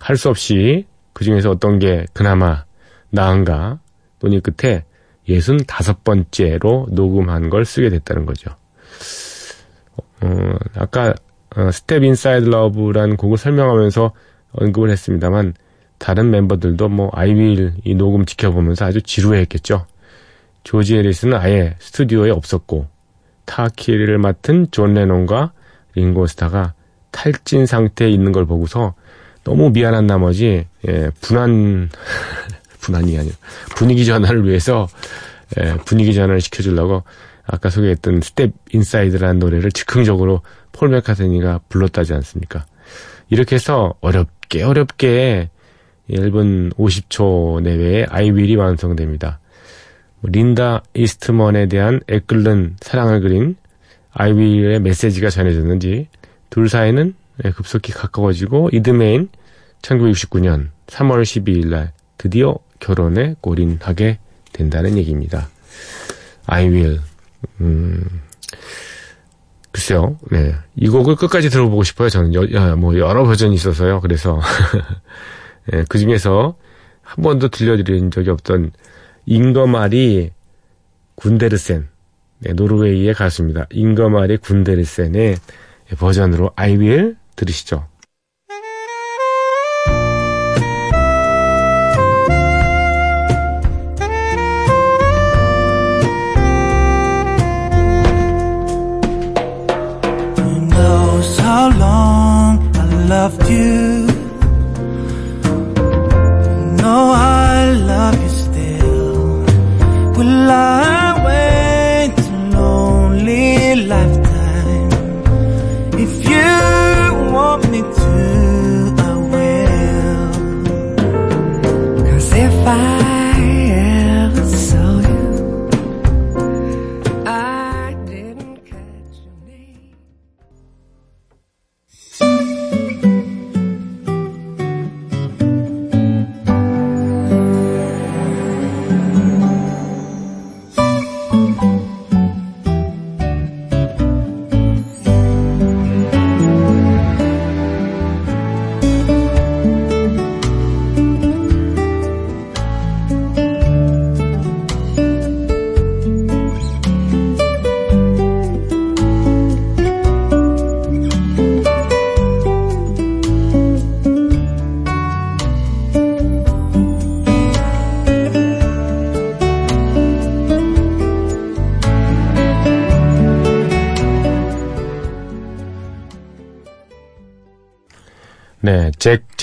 할 0.00 0.16
수 0.16 0.30
없이 0.30 0.84
그 1.12 1.22
중에서 1.22 1.52
어떤 1.52 1.78
게 1.78 2.06
그나마 2.12 2.64
나은가 3.10 3.78
논의 4.18 4.40
끝에 4.40 4.84
65번째로 5.28 6.92
녹음한 6.92 7.50
걸 7.50 7.64
쓰게 7.64 7.90
됐다는 7.90 8.26
거죠. 8.26 8.50
어, 10.22 10.54
아까 10.76 11.14
어, 11.56 11.70
Step 11.70 12.02
Inside 12.04 12.48
Love라는 12.48 13.16
곡을 13.16 13.38
설명하면서 13.38 14.12
언급을 14.52 14.90
했습니다만 14.90 15.54
다른 15.98 16.30
멤버들도 16.30 16.88
뭐 16.88 17.10
I 17.12 17.24
Will 17.24 17.74
이 17.84 17.94
녹음 17.94 18.24
지켜보면서 18.24 18.86
아주 18.86 19.02
지루해했겠죠. 19.02 19.86
조지 20.64 20.96
해리슨은 20.96 21.36
아예 21.38 21.76
스튜디오에 21.78 22.30
없었고 22.30 22.86
타악기를 23.44 24.18
맡은 24.18 24.68
존 24.70 24.94
레논과 24.94 25.52
링고 25.94 26.26
스타가 26.26 26.74
탈진 27.10 27.66
상태에 27.66 28.10
있는 28.10 28.32
걸 28.32 28.46
보고서 28.46 28.94
너무 29.44 29.70
미안한 29.70 30.06
나머지 30.06 30.66
예, 30.88 31.10
분한 31.20 31.90
분한이 32.80 33.18
아니라 33.18 33.36
분위기 33.76 34.04
전환을 34.04 34.46
위해서 34.46 34.88
예, 35.58 35.74
분위기 35.84 36.14
전환을 36.14 36.40
시켜주려고 36.40 37.04
아까 37.46 37.70
소개했던 37.70 38.20
Step 38.22 38.52
Inside라는 38.72 39.38
노래를 39.38 39.72
즉흥적으로 39.72 40.42
폴 40.72 40.88
맥카트니가 40.88 41.60
불렀다지 41.68 42.14
않습니까? 42.14 42.64
이렇게 43.28 43.56
해서 43.56 43.94
어렵게 44.00 44.62
어렵게 44.62 45.50
1분 46.10 46.74
50초 46.74 47.62
내외에 47.62 48.06
아이윌이 48.08 48.56
완성됩니다. 48.56 49.40
린다 50.22 50.82
이스트먼에 50.94 51.66
대한 51.66 52.00
애끓는 52.08 52.76
사랑을 52.80 53.20
그린 53.20 53.56
아이윌의 54.12 54.80
메시지가 54.80 55.28
전해졌는지 55.30 56.08
둘 56.50 56.68
사이는 56.68 57.14
급속히 57.56 57.92
가까워지고 57.92 58.70
이듬해인 58.72 59.28
1969년 59.82 60.68
3월 60.86 61.22
12일 61.22 61.66
날 61.68 61.92
드디어 62.16 62.56
결혼에 62.80 63.34
골인하게 63.40 64.18
된다는 64.52 64.96
얘기입니다. 64.96 65.48
I 66.46 66.68
will. 66.68 67.00
음, 67.60 68.22
글쎄요, 69.72 70.18
네. 70.30 70.54
이 70.76 70.88
곡을 70.88 71.16
끝까지 71.16 71.50
들어보고 71.50 71.82
싶어요. 71.82 72.08
저는 72.08 72.34
여, 72.34 72.76
뭐 72.76 72.96
여러 72.96 73.24
버전이 73.24 73.54
있어서요. 73.54 74.00
그래서 74.00 74.40
네, 75.70 75.84
그 75.88 75.98
중에서 75.98 76.56
한 77.02 77.22
번도 77.22 77.48
들려드린 77.48 78.10
적이 78.10 78.30
없던 78.30 78.72
잉거말이 79.26 80.30
군데르센 81.16 81.88
네, 82.38 82.52
노르웨이의 82.52 83.14
가수입니다. 83.14 83.66
잉거말이 83.70 84.36
군데르센의 84.38 85.36
버전으로 85.98 86.52
I 86.56 86.76
will 86.76 87.16
들으시죠. 87.36 87.86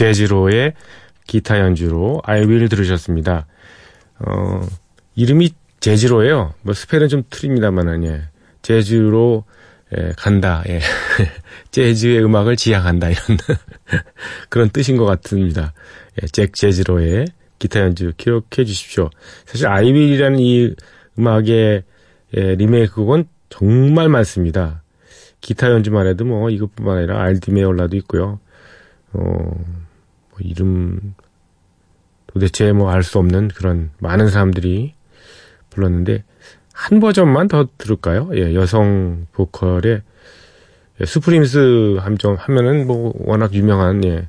잭 0.02 0.14
제지로의 0.14 0.74
기타 1.28 1.60
연주로 1.60 2.22
I 2.26 2.42
Will 2.42 2.70
들으셨습니다. 2.70 3.46
어, 4.18 4.66
이름이 5.14 5.52
제지로예요. 5.80 6.56
뭐 6.64 6.74
스펠은 6.74 7.08
좀 7.08 7.24
틀립니다만은 7.30 8.04
예. 8.06 8.22
제주로 8.64 9.44
예, 9.96 10.14
간다. 10.18 10.64
예. 10.68 10.82
재즈의 11.70 12.24
음악을 12.26 12.56
지향한다 12.56 13.10
이런 13.10 13.38
그런 14.50 14.70
뜻인 14.72 14.98
것 14.98 15.06
같습니다. 15.06 15.74
예, 16.22 16.26
잭 16.26 16.56
제지로의 16.56 17.28
기타 17.60 17.82
연주 17.82 18.12
기억해 18.18 18.66
주십시오. 18.66 19.12
사실 19.46 19.68
아이윌이라는 19.68 20.40
이 20.40 20.74
음악의 21.20 21.84
예, 22.38 22.56
리메이크곡은 22.56 23.26
정말 23.50 24.10
많습니다. 24.10 24.82
기타 25.42 25.70
연주만 25.70 26.08
해도 26.08 26.26
뭐 26.26 26.50
이것뿐만 26.50 26.98
아니라 26.98 27.22
알디메올라도 27.22 27.96
있고요. 27.98 28.40
어, 29.14 29.52
뭐 30.42 30.50
이름 30.50 31.14
도대체 32.28 32.72
뭐 32.72 32.92
알 32.92 33.04
수 33.04 33.20
없는 33.20 33.50
그런 33.50 33.92
많은 34.00 34.30
사람들이 34.30 34.94
불렀는데 35.70 36.24
한 36.74 37.00
버전만 37.00 37.48
더 37.48 37.68
들을까요? 37.78 38.30
예, 38.34 38.54
여성 38.56 39.28
보컬의 39.34 40.02
예, 41.00 41.06
슈프림스 41.06 41.98
함정 42.00 42.36
하면은 42.36 42.88
뭐 42.88 43.14
워낙 43.20 43.54
유명한 43.54 44.04
예, 44.06 44.28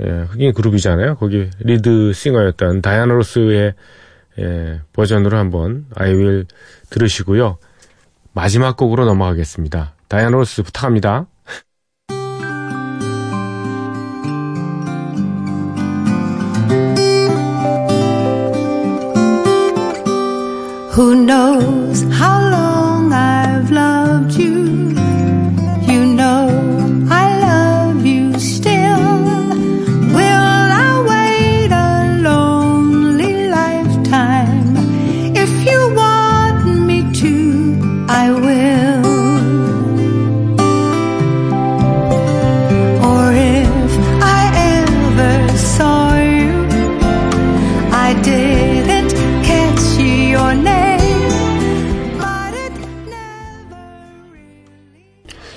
예, 0.00 0.10
흑인 0.28 0.52
그룹이잖아요. 0.52 1.16
거기 1.16 1.50
리드 1.60 2.12
싱어였던 2.12 2.82
다이아나 2.82 3.14
로스의 3.14 3.74
예, 4.38 4.80
버전으로 4.92 5.36
한번 5.38 5.86
will 5.98 6.46
들으시고요. 6.90 7.58
마지막 8.32 8.76
곡으로 8.76 9.06
넘어가겠습니다. 9.06 9.94
다이아나 10.08 10.36
로스 10.36 10.62
부탁합니다. 10.62 11.26
Who 20.96 21.14
knows 21.14 22.04
how 22.04 22.40
long 22.48 23.12
I've 23.12 23.70
loved 23.70 24.32
you? 24.32 24.45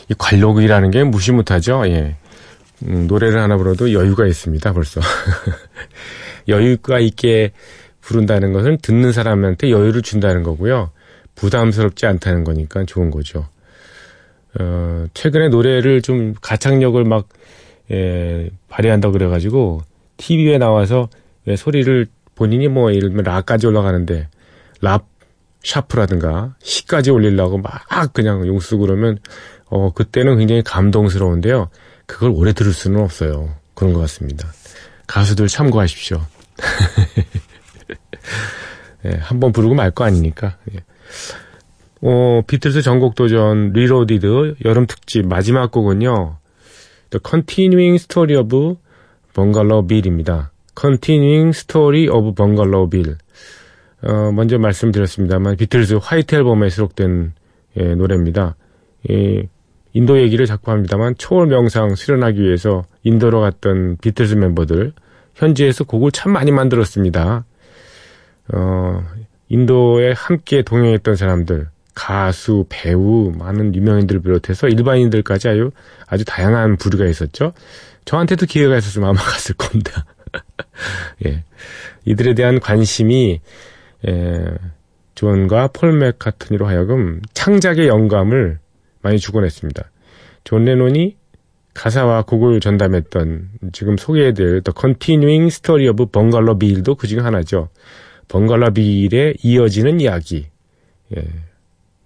이 0.09 0.13
관록이라는 0.17 0.91
게 0.91 1.03
무시 1.03 1.31
못하죠. 1.31 1.83
예. 1.87 2.15
음, 2.83 3.07
노래를 3.07 3.39
하나 3.39 3.57
불러도 3.57 3.93
여유가 3.93 4.25
있습니다. 4.25 4.73
벌써 4.73 5.01
여유가 6.47 6.99
있게 6.99 7.51
부른다는 8.01 8.53
것은 8.53 8.77
듣는 8.81 9.11
사람한테 9.11 9.69
여유를 9.69 10.01
준다는 10.01 10.43
거고요. 10.43 10.91
부담스럽지 11.35 12.05
않다는 12.05 12.43
거니까 12.43 12.83
좋은 12.85 13.11
거죠. 13.11 13.47
어, 14.59 15.05
최근에 15.13 15.49
노래를 15.49 16.01
좀 16.01 16.33
가창력을 16.41 17.03
막 17.03 17.29
예, 17.91 18.49
발휘한다 18.67 19.11
그래가지고 19.11 19.81
TV에 20.17 20.57
나와서 20.57 21.09
예, 21.47 21.55
소리를 21.55 22.07
본인이 22.35 22.67
뭐 22.67 22.91
예를 22.93 23.09
들면 23.09 23.25
라까지 23.25 23.67
올라가는데 23.67 24.27
랍 24.81 25.07
샤프라든가 25.63 26.55
시까지 26.61 27.11
올리려고 27.11 27.57
막 27.57 27.83
그냥 28.13 28.47
용쓰고 28.47 28.81
그러면 28.81 29.17
어, 29.69 29.91
그때는 29.93 30.37
굉장히 30.37 30.63
감동스러운데요. 30.63 31.69
그걸 32.05 32.31
오래 32.31 32.53
들을 32.53 32.73
수는 32.73 33.01
없어요. 33.01 33.53
그런 33.75 33.93
것 33.93 33.99
같습니다. 34.01 34.47
가수들 35.07 35.47
참고하십시오. 35.47 36.21
예, 39.05 39.11
한번 39.21 39.51
부르고 39.51 39.75
말 39.75 39.91
거 39.91 40.03
아니니까. 40.03 40.57
예. 40.73 40.79
어, 42.01 42.41
비틀스 42.47 42.81
전곡 42.81 43.15
도전 43.15 43.71
Reloaded 43.73 44.55
여름 44.65 44.87
특집 44.87 45.27
마지막 45.27 45.71
곡은요. 45.71 46.37
The 47.11 47.19
Continuing 47.27 47.95
Story 47.95 48.35
of 48.39 48.75
Bungalow 49.33 49.85
Bill입니다. 49.87 50.51
Continuing 50.79 51.49
Story 51.49 52.07
of 52.07 52.33
Bungalow 52.35 52.89
Bill. 52.89 53.17
어, 54.01 54.31
먼저 54.31 54.57
말씀드렸습니다만 54.57 55.57
비틀즈 55.57 55.95
화이트 56.01 56.35
앨범에 56.35 56.69
수록된 56.69 57.33
예, 57.77 57.95
노래입니다. 57.95 58.55
예, 59.11 59.43
인도 59.93 60.19
얘기를 60.19 60.45
자꾸 60.45 60.71
합니다만 60.71 61.15
초월 61.17 61.47
명상 61.47 61.95
수련하기 61.95 62.41
위해서 62.41 62.83
인도로 63.03 63.41
갔던 63.41 63.97
비틀즈 64.01 64.35
멤버들 64.35 64.93
현지에서 65.35 65.83
곡을 65.83 66.11
참 66.11 66.31
많이 66.33 66.51
만들었습니다. 66.51 67.45
어, 68.53 69.03
인도에 69.47 70.13
함께 70.15 70.61
동행했던 70.61 71.15
사람들, 71.15 71.69
가수, 71.95 72.65
배우, 72.69 73.31
많은 73.37 73.75
유명인들을 73.75 74.21
비롯해서 74.21 74.67
일반인들까지 74.67 75.49
아주, 75.49 75.71
아주 76.07 76.25
다양한 76.25 76.77
부류가 76.77 77.05
있었죠. 77.05 77.53
저한테도 78.05 78.45
기회가 78.45 78.77
있었으면 78.77 79.09
아마 79.09 79.19
갔을 79.21 79.55
겁니다. 79.55 80.05
예. 81.25 81.43
이들에 82.05 82.35
대한 82.35 82.59
관심이, 82.59 83.41
예, 84.07 84.45
존과 85.15 85.69
폴 85.73 85.93
맥카트니로 85.97 86.65
하여금 86.67 87.21
창작의 87.33 87.87
영감을 87.87 88.59
많이 89.01 89.19
주곤 89.19 89.45
했습니다. 89.45 89.89
존 90.43 90.65
레논이 90.65 91.15
가사와 91.73 92.23
곡을 92.23 92.59
전담했던 92.59 93.49
지금 93.71 93.97
소개해드릴 93.97 94.61
The 94.61 94.73
Continuing 94.77 95.47
Story 95.47 95.87
of 95.87 96.05
Bungalow 96.07 96.57
Bill도 96.57 96.95
그중 96.95 97.23
하나죠. 97.25 97.69
벙갈로 98.27 98.71
빌의 98.73 99.33
이어지는 99.41 99.99
이야기. 99.99 100.47
예. 101.15 101.23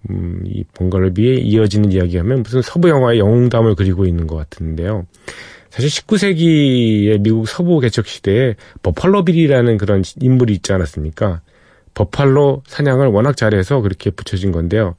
음, 0.09 0.43
이 0.45 0.63
벙갈로 0.73 1.13
빌에 1.13 1.35
이어지는 1.41 1.91
이야기 1.91 2.17
하면 2.17 2.43
무슨 2.43 2.61
서부 2.61 2.89
영화의 2.89 3.19
영웅담을 3.19 3.75
그리고 3.75 4.05
있는 4.05 4.27
것 4.27 4.35
같은데요. 4.35 5.05
사실 5.69 5.89
19세기의 5.89 7.21
미국 7.21 7.47
서부 7.47 7.79
개척 7.79 8.05
시대에 8.07 8.55
버팔로 8.83 9.25
빌이라는 9.25 9.77
그런 9.77 10.03
인물이 10.21 10.53
있지 10.53 10.71
않았습니까? 10.71 11.41
버팔로 11.93 12.63
사냥을 12.67 13.07
워낙 13.07 13.35
잘해서 13.35 13.81
그렇게 13.81 14.11
붙여진 14.11 14.51
건데요. 14.51 14.95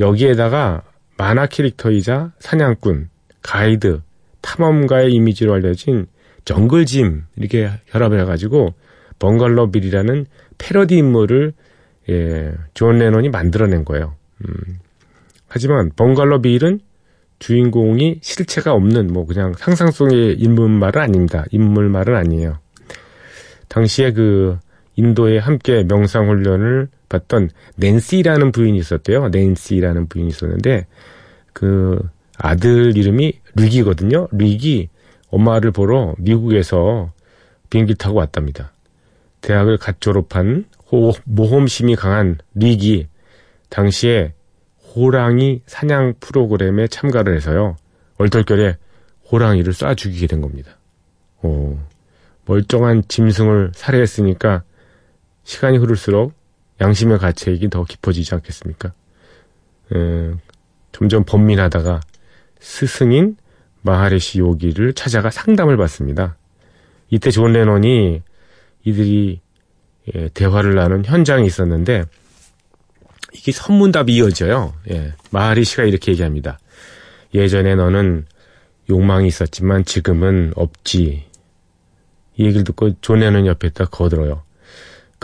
여기에다가 0.00 0.82
만화 1.16 1.46
캐릭터이자 1.46 2.32
사냥꾼, 2.38 3.08
가이드, 3.42 4.00
탐험가의 4.40 5.12
이미지로 5.12 5.54
알려진 5.54 6.06
정글짐 6.44 7.22
이렇게 7.36 7.70
결합을 7.86 8.20
해가지고 8.20 8.74
벙갈로 9.18 9.70
빌이라는 9.70 10.26
패러디 10.58 10.96
인물을 10.96 11.52
예, 12.10 12.52
존 12.74 12.98
레논이 12.98 13.30
만들어낸 13.30 13.84
거예요. 13.84 14.14
음. 14.44 14.78
하지만 15.48 15.90
벙갈로 15.96 16.42
빌은 16.42 16.80
주인공이 17.38 18.18
실체가 18.22 18.72
없는 18.72 19.08
뭐 19.12 19.26
그냥 19.26 19.54
상상 19.54 19.90
속의 19.90 20.36
인물만은 20.38 21.00
아닙니다. 21.00 21.44
인물만은 21.50 22.14
아니에요. 22.14 22.58
당시에 23.68 24.12
그 24.12 24.58
인도에 24.96 25.38
함께 25.38 25.82
명상 25.84 26.28
훈련을 26.28 26.88
받던 27.08 27.50
낸시라는 27.76 28.52
부인이 28.52 28.78
있었대요. 28.78 29.28
낸시라는 29.28 30.08
부인이 30.08 30.28
있었는데 30.28 30.86
그 31.52 31.98
아들 32.38 32.96
이름이 32.96 33.40
릭이거든요. 33.56 34.28
릭이 34.32 34.88
엄마를 35.30 35.70
보러 35.70 36.14
미국에서 36.18 37.12
비행기 37.70 37.94
타고 37.96 38.18
왔답니다. 38.18 38.72
대학을 39.40 39.78
갓 39.78 40.00
졸업한 40.00 40.64
호, 40.90 41.12
모험심이 41.24 41.96
강한 41.96 42.38
릭이 42.54 43.08
당시에 43.68 44.32
호랑이 44.94 45.62
사냥 45.66 46.14
프로그램에 46.20 46.86
참가를 46.86 47.34
해서요. 47.36 47.76
얼떨결에 48.18 48.76
호랑이를 49.30 49.72
쏴 49.72 49.96
죽이게 49.96 50.28
된 50.28 50.40
겁니다. 50.40 50.78
오, 51.42 51.76
멀쩡한 52.46 53.02
짐승을 53.08 53.72
살해했으니까 53.74 54.62
시간이 55.44 55.78
흐를수록 55.78 56.34
양심의 56.80 57.18
가책이 57.18 57.70
더 57.70 57.84
깊어지지 57.84 58.34
않겠습니까? 58.34 58.92
에, 59.94 60.34
점점 60.92 61.24
번민하다가 61.24 62.00
스승인 62.58 63.36
마하리시 63.82 64.38
요기를 64.38 64.94
찾아가 64.94 65.30
상담을 65.30 65.76
받습니다. 65.76 66.36
이때 67.10 67.30
존 67.30 67.52
레논이 67.52 68.22
이들이 68.84 69.40
예, 70.14 70.28
대화를 70.28 70.74
나눈 70.74 71.04
현장이 71.04 71.46
있었는데 71.46 72.04
이게 73.32 73.52
선문답이 73.52 74.14
이어져요. 74.14 74.74
예, 74.90 75.12
마하리시가 75.30 75.84
이렇게 75.84 76.12
얘기합니다. 76.12 76.58
예전에 77.34 77.74
너는 77.74 78.26
욕망이 78.88 79.26
있었지만 79.26 79.84
지금은 79.84 80.52
없지. 80.56 81.24
이 82.36 82.44
얘기를 82.44 82.64
듣고 82.64 83.00
존 83.00 83.20
레논이 83.20 83.46
옆에 83.46 83.70
딱 83.70 83.90
거들어요. 83.90 84.43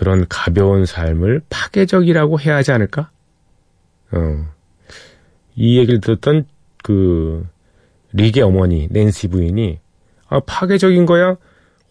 그런 0.00 0.24
가벼운 0.30 0.86
삶을 0.86 1.42
파괴적이라고 1.50 2.40
해야 2.40 2.56
하지 2.56 2.72
않을까? 2.72 3.10
어. 4.12 4.46
이 5.54 5.76
얘기를 5.78 6.00
듣던 6.00 6.46
그 6.82 7.46
릭의 8.14 8.40
어머니 8.40 8.88
낸시 8.90 9.28
부인이 9.28 9.78
아 10.26 10.40
파괴적인 10.40 11.04
거야 11.04 11.36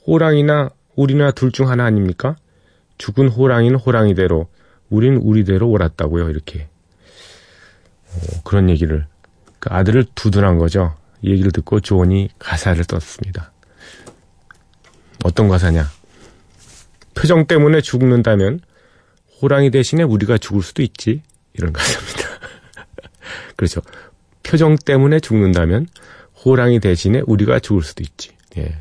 호랑이나 0.08 0.72
우리나 0.96 1.30
둘 1.30 1.52
중 1.52 1.70
하나 1.70 1.86
아닙니까? 1.86 2.36
죽은 2.98 3.28
호랑이는 3.28 3.78
호랑이대로 3.78 4.48
우린 4.90 5.18
우리대로 5.18 5.70
옳았다고요 5.70 6.32
이렇게 6.32 6.68
어, 8.08 8.42
그런 8.44 8.72
얘기를 8.72 9.06
그 9.60 9.70
아들을 9.72 10.06
두둔한 10.16 10.58
거죠. 10.58 10.96
이 11.22 11.30
얘기를 11.30 11.52
듣고 11.52 11.80
존이 11.80 12.30
가사를 12.40 12.84
썼습니다. 12.90 13.52
어떤 15.24 15.48
가사냐? 15.48 15.99
표정 17.16 17.46
때문에 17.46 17.82
죽는다면 17.82 18.62
호랑이 19.42 19.72
대신에 19.72 20.04
우리가 20.04 20.38
죽을 20.38 20.62
수도 20.62 20.82
있지. 20.82 21.22
이런 21.54 21.74
가사입니다. 21.74 22.30
그렇죠. 23.56 23.82
표정 24.44 24.76
때문에 24.76 25.20
죽는다면 25.20 25.88
호랑이 26.46 26.80
대신에 26.80 27.22
우리가 27.26 27.60
죽을 27.60 27.84
수도 27.84 28.04
있지. 28.04 28.32
예. 28.58 28.80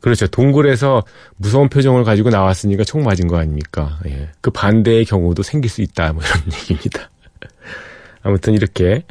그렇죠. 0.00 0.26
동굴에서 0.26 1.04
무서운 1.36 1.68
표정을 1.68 2.04
가지고 2.04 2.30
나왔으니까 2.30 2.84
총 2.84 3.02
맞은 3.02 3.28
거 3.28 3.36
아닙니까? 3.38 4.00
예. 4.06 4.30
그 4.40 4.50
반대의 4.50 5.04
경우도 5.04 5.42
생길 5.42 5.70
수 5.70 5.82
있다. 5.82 6.12
뭐 6.12 6.22
이런 6.22 6.42
얘기입니다. 6.60 7.10
아무튼 8.22 8.54
이렇게 8.54 9.04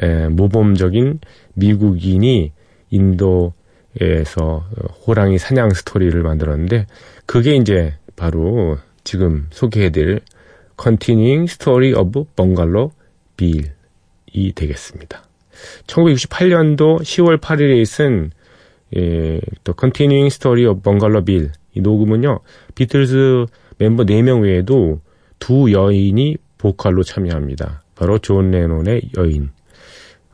에, 0.00 0.28
모범적인 0.28 1.20
미국인이 1.54 2.52
인도 2.90 3.54
에서 4.00 4.64
호랑이 5.06 5.38
사냥 5.38 5.70
스토리를 5.70 6.20
만들었는데 6.20 6.86
그게 7.26 7.54
이제 7.54 7.94
바로 8.16 8.78
지금 9.04 9.46
소개해드릴 9.50 10.20
Continuing 10.80 11.44
Story 11.44 11.92
of 11.92 12.24
Bungalow 12.34 12.90
Bill이 13.36 14.52
되겠습니다. 14.54 15.22
1968년도 15.86 17.02
10월 17.02 17.40
8일에 17.40 17.84
쓴 17.84 18.30
예, 18.96 19.40
또 19.62 19.74
Continuing 19.78 20.26
Story 20.26 20.66
of 20.66 20.82
Bungalow 20.82 21.24
Bill 21.24 21.52
이 21.74 21.80
녹음은요 21.80 22.40
비틀즈 22.74 23.46
멤버 23.78 24.04
4명 24.04 24.42
외에도 24.42 25.00
두 25.38 25.72
여인이 25.72 26.36
보컬로 26.58 27.02
참여합니다. 27.02 27.82
바로 27.94 28.18
존 28.18 28.50
레논의 28.50 29.10
여인, 29.18 29.50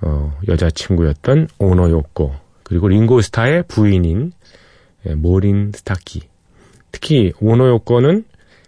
어, 0.00 0.38
여자친구였던 0.48 1.48
오노 1.58 1.90
요코, 1.90 2.32
그리고 2.70 2.86
링고스타의 2.86 3.64
부인인 3.66 4.30
예, 5.06 5.14
모린 5.16 5.72
스타키. 5.74 6.28
특히 6.92 7.32
오노 7.40 7.66
요코는 7.66 8.24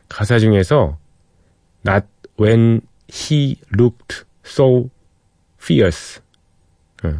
가사 0.08 0.40
중에서 0.40 0.98
Not 1.86 2.06
when 2.40 2.80
he 3.08 3.56
looked 3.72 4.24
so 4.44 4.90
fierce. 5.56 6.20
어, 7.04 7.10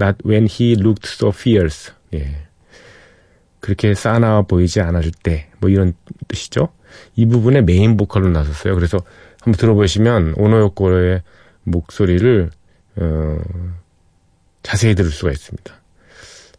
Not 0.00 0.26
when 0.26 0.46
he 0.50 0.76
looked 0.80 1.10
so 1.12 1.28
fierce. 1.28 1.92
예. 2.14 2.46
그렇게 3.60 3.92
싸나워 3.92 4.44
보이지 4.44 4.80
않았을 4.80 5.12
때, 5.22 5.50
뭐 5.60 5.68
이런 5.68 5.92
뜻이죠. 6.26 6.70
이 7.16 7.26
부분에 7.26 7.60
메인 7.60 7.98
보컬로 7.98 8.30
나섰어요. 8.30 8.74
그래서 8.76 8.96
한번 9.42 9.58
들어보시면 9.58 10.36
오노요코의 10.38 11.20
목소리를 11.64 12.50
어, 12.96 13.38
자세히 14.62 14.94
들을 14.94 15.10
수가 15.10 15.32
있습니다. 15.32 15.79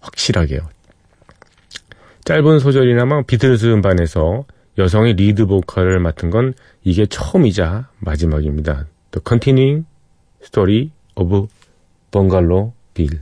확실하게요. 0.02 0.60
짧은 2.26 2.60
소절이나마 2.60 3.24
비틀스 3.24 3.68
음반에서 3.68 4.44
여성의 4.78 5.14
리드 5.14 5.46
보컬을 5.48 6.00
맡은 6.00 6.30
건 6.30 6.54
이게 6.84 7.06
처음이자 7.06 7.90
마지막입니다. 8.00 8.86
The 9.12 9.22
Continuing 9.28 9.86
Story 10.44 10.92
of 11.16 11.48
Bungalow 12.12 12.74
Bill 12.94 13.20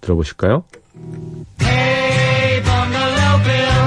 들어보실까요? 0.00 0.64
Hey, 1.60 2.62
Bungalow 2.62 3.42
Bill, 3.42 3.82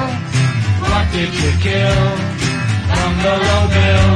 what 0.82 1.12
did 1.12 1.32
you 1.34 1.52
kill? 1.62 2.18
Bungalow 2.90 3.68
Bill. 3.70 4.10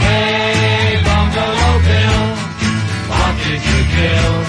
Hey, 0.00 1.02
Bungalow 1.04 1.74
Bill, 1.84 2.20
what 3.10 3.34
did 3.44 3.60
you 3.60 3.80
kill? 3.94 4.39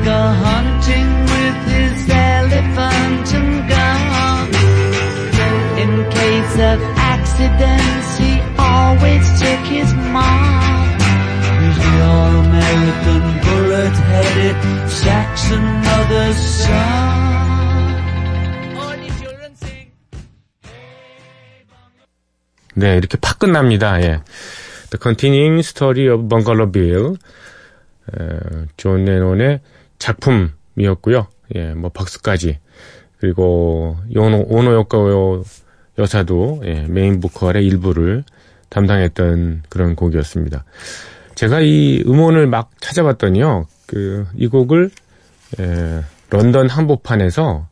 Tiger 0.00 0.26
hunting 0.44 1.10
with 1.32 1.58
his 1.76 2.08
elephant 2.10 3.34
and 3.34 3.68
gun. 3.68 4.48
In 5.82 6.10
case 6.10 6.54
of 6.70 6.78
accidents, 6.96 8.18
he 8.18 8.40
always 8.58 9.24
took 9.40 9.62
his 9.66 9.92
mom. 10.12 10.98
He's 11.60 11.76
the 11.76 11.94
all-American 12.04 13.22
bullet-headed 13.44 14.56
Saxon 14.90 15.64
mother's 15.84 16.36
son. 16.36 17.18
네, 22.76 22.96
이렇게 22.96 23.18
팍 23.18 23.38
끝납니다. 23.38 24.00
예. 24.00 24.22
The 24.90 24.98
Continuing 24.98 25.58
Story 25.58 26.08
of 26.08 26.28
Bungalow 26.28 26.70
Bill. 26.70 27.16
에, 28.16 28.66
존 28.76 29.04
레논의 29.04 29.60
작품이었고요. 30.00 31.28
예, 31.54 31.74
뭐 31.74 31.90
박수까지. 31.90 32.58
그리고 33.18 33.96
요노, 34.12 34.46
오노요코 34.48 35.44
여사도 35.98 36.62
예, 36.64 36.86
메인 36.88 37.20
보컬의 37.20 37.64
일부를 37.64 38.24
담당했던 38.70 39.62
그런 39.68 39.94
곡이었습니다. 39.94 40.64
제가 41.36 41.60
이 41.60 42.02
음원을 42.06 42.48
막 42.48 42.70
찾아봤더니요, 42.80 43.66
그, 43.86 44.26
이 44.36 44.48
곡을, 44.48 44.90
에, 45.58 46.00
런던 46.28 46.68
한복판에서, 46.68 47.68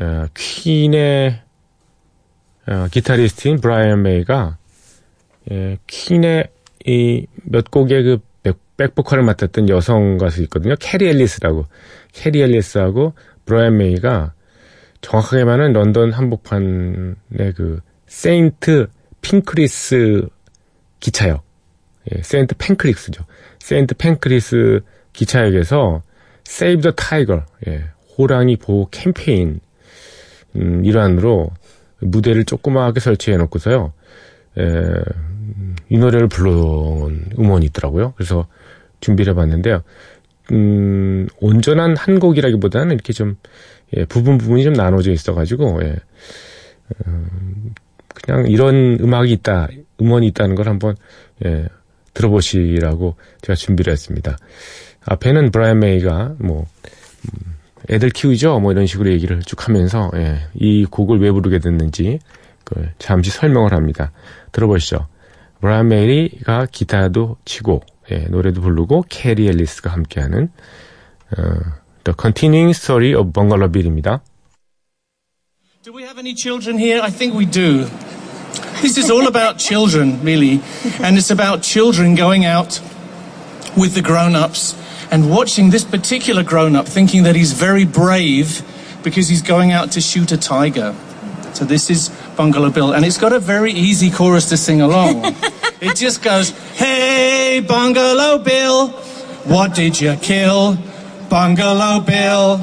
에, 0.00 0.26
퀸의, 0.34 1.42
어, 2.68 2.86
기타리스트인 2.90 3.60
브라이언 3.60 4.02
메이가, 4.02 4.56
에, 5.50 5.78
퀸의 5.86 6.48
이 6.86 7.26
몇 7.42 7.70
곡의 7.70 8.02
그 8.02 8.18
백, 8.76 8.94
백보컬을 8.94 9.22
맡았던 9.24 9.68
여성 9.68 10.18
가수 10.18 10.42
있거든요. 10.44 10.74
캐리 10.78 11.08
앨리스라고. 11.08 11.66
캐리 12.12 12.42
앨리스하고 12.42 13.14
브라이언 13.44 13.76
메이가 13.78 14.32
정확하게 15.00 15.44
말하면 15.44 15.72
런던 15.72 16.12
한복판의 16.12 17.52
그 17.54 17.80
세인트 18.06 18.88
핑크리스 19.20 20.26
기차역, 21.00 21.44
예, 22.12 22.22
세인트 22.22 22.54
팬크리스죠. 22.58 23.24
세인트 23.58 23.94
팬크리스 23.96 24.80
기차역에서 25.12 26.02
Save 26.44 26.82
the 26.82 26.90
Tiger, 26.92 27.44
예, 27.66 27.84
호랑이 28.16 28.56
보호 28.56 28.88
캠페인 28.90 29.60
음, 30.56 30.84
일환으로 30.84 31.50
무대를 32.00 32.44
조그마하게 32.44 33.00
설치해 33.00 33.36
놓고서요. 33.36 33.92
예, 34.58 34.62
이 35.88 35.98
노래를 35.98 36.28
불러온 36.28 37.26
음원이 37.38 37.66
있더라고요. 37.66 38.14
그래서 38.16 38.46
준비를 39.06 39.32
해봤는데요. 39.32 39.82
음, 40.52 41.28
온전한 41.40 41.96
한 41.96 42.18
곡이라기보다는 42.18 42.94
이렇게 42.94 43.12
좀 43.12 43.36
예, 43.96 44.04
부분 44.04 44.38
부분이 44.38 44.64
좀 44.64 44.72
나눠져 44.72 45.12
있어가지고 45.12 45.80
예, 45.84 45.96
음, 47.06 47.74
그냥 48.14 48.46
이런 48.48 48.98
음악이 49.00 49.32
있다, 49.32 49.68
음원이 50.00 50.26
있다는 50.28 50.54
걸 50.56 50.68
한번 50.68 50.96
예, 51.44 51.66
들어보시라고 52.14 53.16
제가 53.42 53.54
준비를 53.54 53.92
했습니다. 53.92 54.36
앞에는 55.04 55.50
브라이언 55.50 55.78
메이가 55.78 56.34
뭐 56.38 56.64
음, 57.24 57.54
애들 57.90 58.10
키우죠, 58.10 58.58
뭐 58.58 58.72
이런 58.72 58.86
식으로 58.86 59.10
얘기를 59.10 59.40
쭉 59.42 59.68
하면서 59.68 60.10
예, 60.16 60.38
이 60.54 60.84
곡을 60.84 61.20
왜 61.20 61.30
부르게 61.30 61.58
됐는지 61.60 62.18
그 62.64 62.88
잠시 62.98 63.30
설명을 63.30 63.72
합니다. 63.72 64.12
들어보시죠. 64.52 65.06
브라이언 65.60 65.88
메이가 65.88 66.66
기타도 66.72 67.36
치고 67.44 67.82
예, 68.11 68.25
노래도 68.29 68.61
부르고 68.61 69.05
캐리 69.09 69.47
앨리스가 69.47 69.91
함께하는 69.91 70.49
어, 71.37 71.41
The 72.03 72.15
Continuing 72.19 72.71
Story 72.71 73.13
of 73.13 73.31
Bungalow 73.31 73.71
Bill입니다. 73.71 74.21
Do 75.83 75.93
we 75.93 76.03
have 76.03 76.19
any 76.19 76.35
children 76.35 76.77
here? 76.77 77.01
I 77.01 77.09
think 77.09 77.35
we 77.35 77.45
do. 77.45 77.89
This 78.81 78.97
is 78.97 79.09
all 79.09 79.27
about 79.27 79.57
children, 79.57 80.19
really. 80.23 80.61
And 81.01 81.17
it's 81.17 81.31
about 81.31 81.61
children 81.61 82.15
going 82.15 82.45
out 82.45 82.81
with 83.77 83.93
the 83.93 84.01
grown 84.01 84.35
ups 84.35 84.75
and 85.11 85.29
watching 85.29 85.69
this 85.69 85.83
particular 85.83 86.43
grown 86.43 86.75
up 86.75 86.87
thinking 86.87 87.23
that 87.23 87.35
he's 87.35 87.53
very 87.53 87.85
brave 87.85 88.63
because 89.03 89.29
he's 89.29 89.41
going 89.41 89.71
out 89.71 89.91
to 89.91 90.01
shoot 90.01 90.31
a 90.31 90.37
tiger. 90.37 90.95
So 91.53 91.65
this 91.65 91.89
is 91.89 92.09
Bungalow 92.35 92.69
Bill. 92.69 92.93
And 92.93 93.05
it's 93.05 93.17
got 93.17 93.33
a 93.33 93.39
very 93.39 93.71
easy 93.71 94.09
chorus 94.09 94.49
to 94.49 94.57
sing 94.57 94.81
along. 94.81 95.35
it 95.81 95.95
just 95.95 96.21
goes, 96.23 96.51
Hey, 96.75 97.59
Bungalow 97.65 98.39
Bill, 98.39 98.89
what 99.45 99.73
did 99.73 99.99
you 99.99 100.15
kill? 100.21 100.77
Bungalow 101.29 102.01
Bill. 102.01 102.57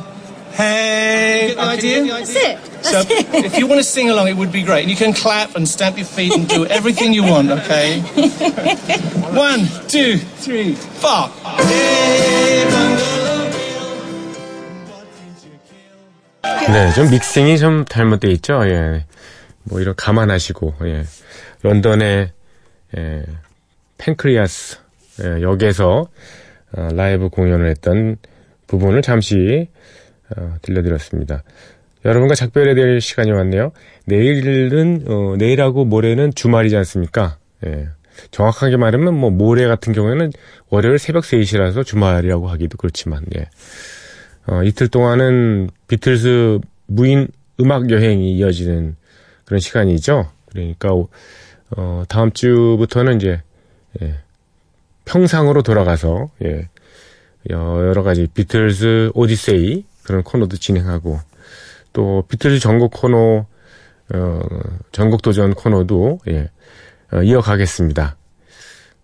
Hey, 0.52 1.54
get 1.54 1.56
the 1.56 1.62
idea? 1.62 2.04
That's 2.04 2.34
it. 2.34 2.58
So 2.82 3.02
if 3.06 3.58
you 3.58 3.66
want 3.66 3.78
to 3.78 3.84
sing 3.84 4.10
along, 4.10 4.28
it 4.28 4.36
would 4.36 4.50
be 4.50 4.62
great. 4.62 4.82
And 4.82 4.90
you 4.90 4.96
can 4.96 5.12
clap 5.12 5.54
and 5.56 5.68
stamp 5.68 5.96
your 5.96 6.06
feet 6.06 6.32
and 6.32 6.48
do 6.48 6.66
everything 6.66 7.12
you 7.12 7.22
want, 7.22 7.50
okay? 7.50 8.00
One, 9.34 9.66
two, 9.88 10.18
three, 10.18 10.74
four. 10.74 11.28
Hey, 11.62 12.64
bungalow 12.70 13.50
bill, 13.50 13.88
what 14.90 15.06
did 15.14 15.44
you 15.44 15.58
kill? 15.68 16.72
네, 16.72 16.92
좀 16.94 17.10
믹싱이 17.10 17.58
좀 17.58 17.84
잘못돼 17.84 18.30
있죠. 18.32 18.62
예. 18.68 19.04
뭐 19.64 19.80
이런 19.80 19.94
감안하시고 19.96 20.74
예. 20.86 21.04
런던의 21.62 22.32
예, 22.97 23.23
팬크리아스 23.97 24.77
예, 25.23 25.41
역에서 25.41 26.07
어, 26.75 26.87
라이브 26.93 27.29
공연을 27.29 27.69
했던 27.69 28.17
부분을 28.67 29.01
잠시 29.01 29.69
어, 30.35 30.55
들려드렸습니다. 30.61 31.43
여러분과 32.05 32.35
작별해야 32.35 32.75
될 32.75 32.99
시간이 32.99 33.31
왔네요. 33.31 33.71
내일은 34.05 35.05
어, 35.07 35.35
내일하고 35.37 35.85
모레는 35.85 36.33
주말이지 36.33 36.75
않습니까? 36.77 37.37
예. 37.65 37.89
정확하게 38.31 38.77
말하면 38.77 39.15
뭐 39.15 39.29
모레 39.31 39.67
같은 39.67 39.93
경우에는 39.93 40.31
월요일 40.69 40.99
새벽 40.99 41.23
3시라서 41.23 41.85
주말이라고 41.85 42.47
하기도 42.49 42.77
그렇지만 42.77 43.23
예. 43.37 43.49
어, 44.47 44.63
이틀 44.63 44.87
동안은 44.87 45.69
비틀스 45.87 46.59
무인 46.87 47.27
음악 47.59 47.89
여행이 47.89 48.35
이어지는 48.35 48.95
그런 49.45 49.59
시간이죠. 49.59 50.29
그러니까 50.49 50.89
어, 51.77 52.03
다음 52.07 52.31
주부터는 52.31 53.17
이제 53.17 53.41
예, 54.01 54.19
평상으로 55.05 55.61
돌아가서 55.61 56.29
예, 56.43 56.69
여러 57.49 58.03
가지 58.03 58.27
비틀스 58.27 59.11
오디세이 59.13 59.85
그런 60.03 60.23
코너도 60.23 60.57
진행하고 60.57 61.19
또 61.93 62.23
비틀즈 62.27 62.59
전국 62.59 62.91
코너 62.93 63.45
어, 64.13 64.39
전국 64.91 65.21
도전 65.21 65.53
코너도 65.53 66.19
예, 66.29 66.49
어, 67.11 67.21
이어가겠습니다. 67.23 68.17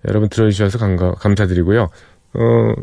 여러분 0.08 0.30
들어주셔서 0.30 0.78
감가, 0.78 1.12
감사드리고요. 1.14 1.90
어, 2.34 2.74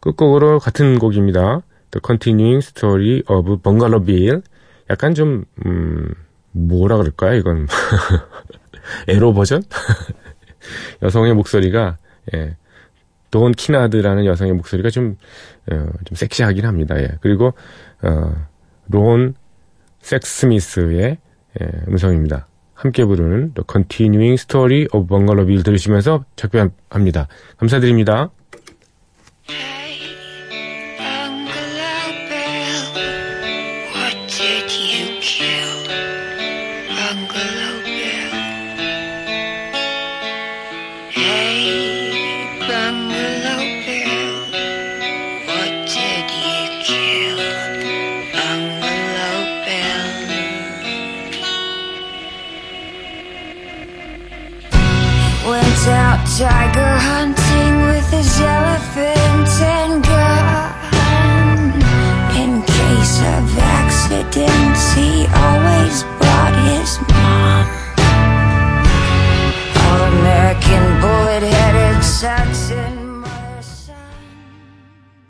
끝곡으로 0.00 0.58
같은 0.58 0.98
곡입니다. 0.98 1.62
The 1.90 2.00
Continuing 2.04 2.58
Story 2.58 3.22
of 3.28 3.62
Bungalow 3.62 4.04
Bill. 4.04 4.42
약간 4.90 5.14
좀 5.14 5.44
음, 5.64 6.14
뭐라 6.52 6.96
그럴까요? 6.96 7.34
이건 7.34 7.66
에로 9.08 9.32
버전? 9.32 9.62
여성의 11.02 11.34
목소리가 11.34 11.98
예, 12.34 12.56
돈 13.30 13.52
키나드라는 13.52 14.24
여성의 14.26 14.54
목소리가 14.54 14.90
좀, 14.90 15.16
어, 15.70 15.86
좀 16.04 16.14
섹시하긴 16.14 16.64
합니다. 16.64 17.00
예. 17.00 17.10
그리고, 17.20 17.54
어, 18.02 18.46
론 18.88 19.34
섹스미스의 20.00 21.18
예, 21.60 21.66
음성입니다. 21.88 22.46
함께 22.74 23.04
부르는 23.04 23.54
The 23.54 23.64
Continuing 23.70 24.34
Story 24.34 24.86
of 24.92 25.08
Bungalow 25.08 25.46
Bill 25.46 25.64
들으시면서 25.64 26.24
작별합니다. 26.36 27.26
감사드립니다. 27.56 28.30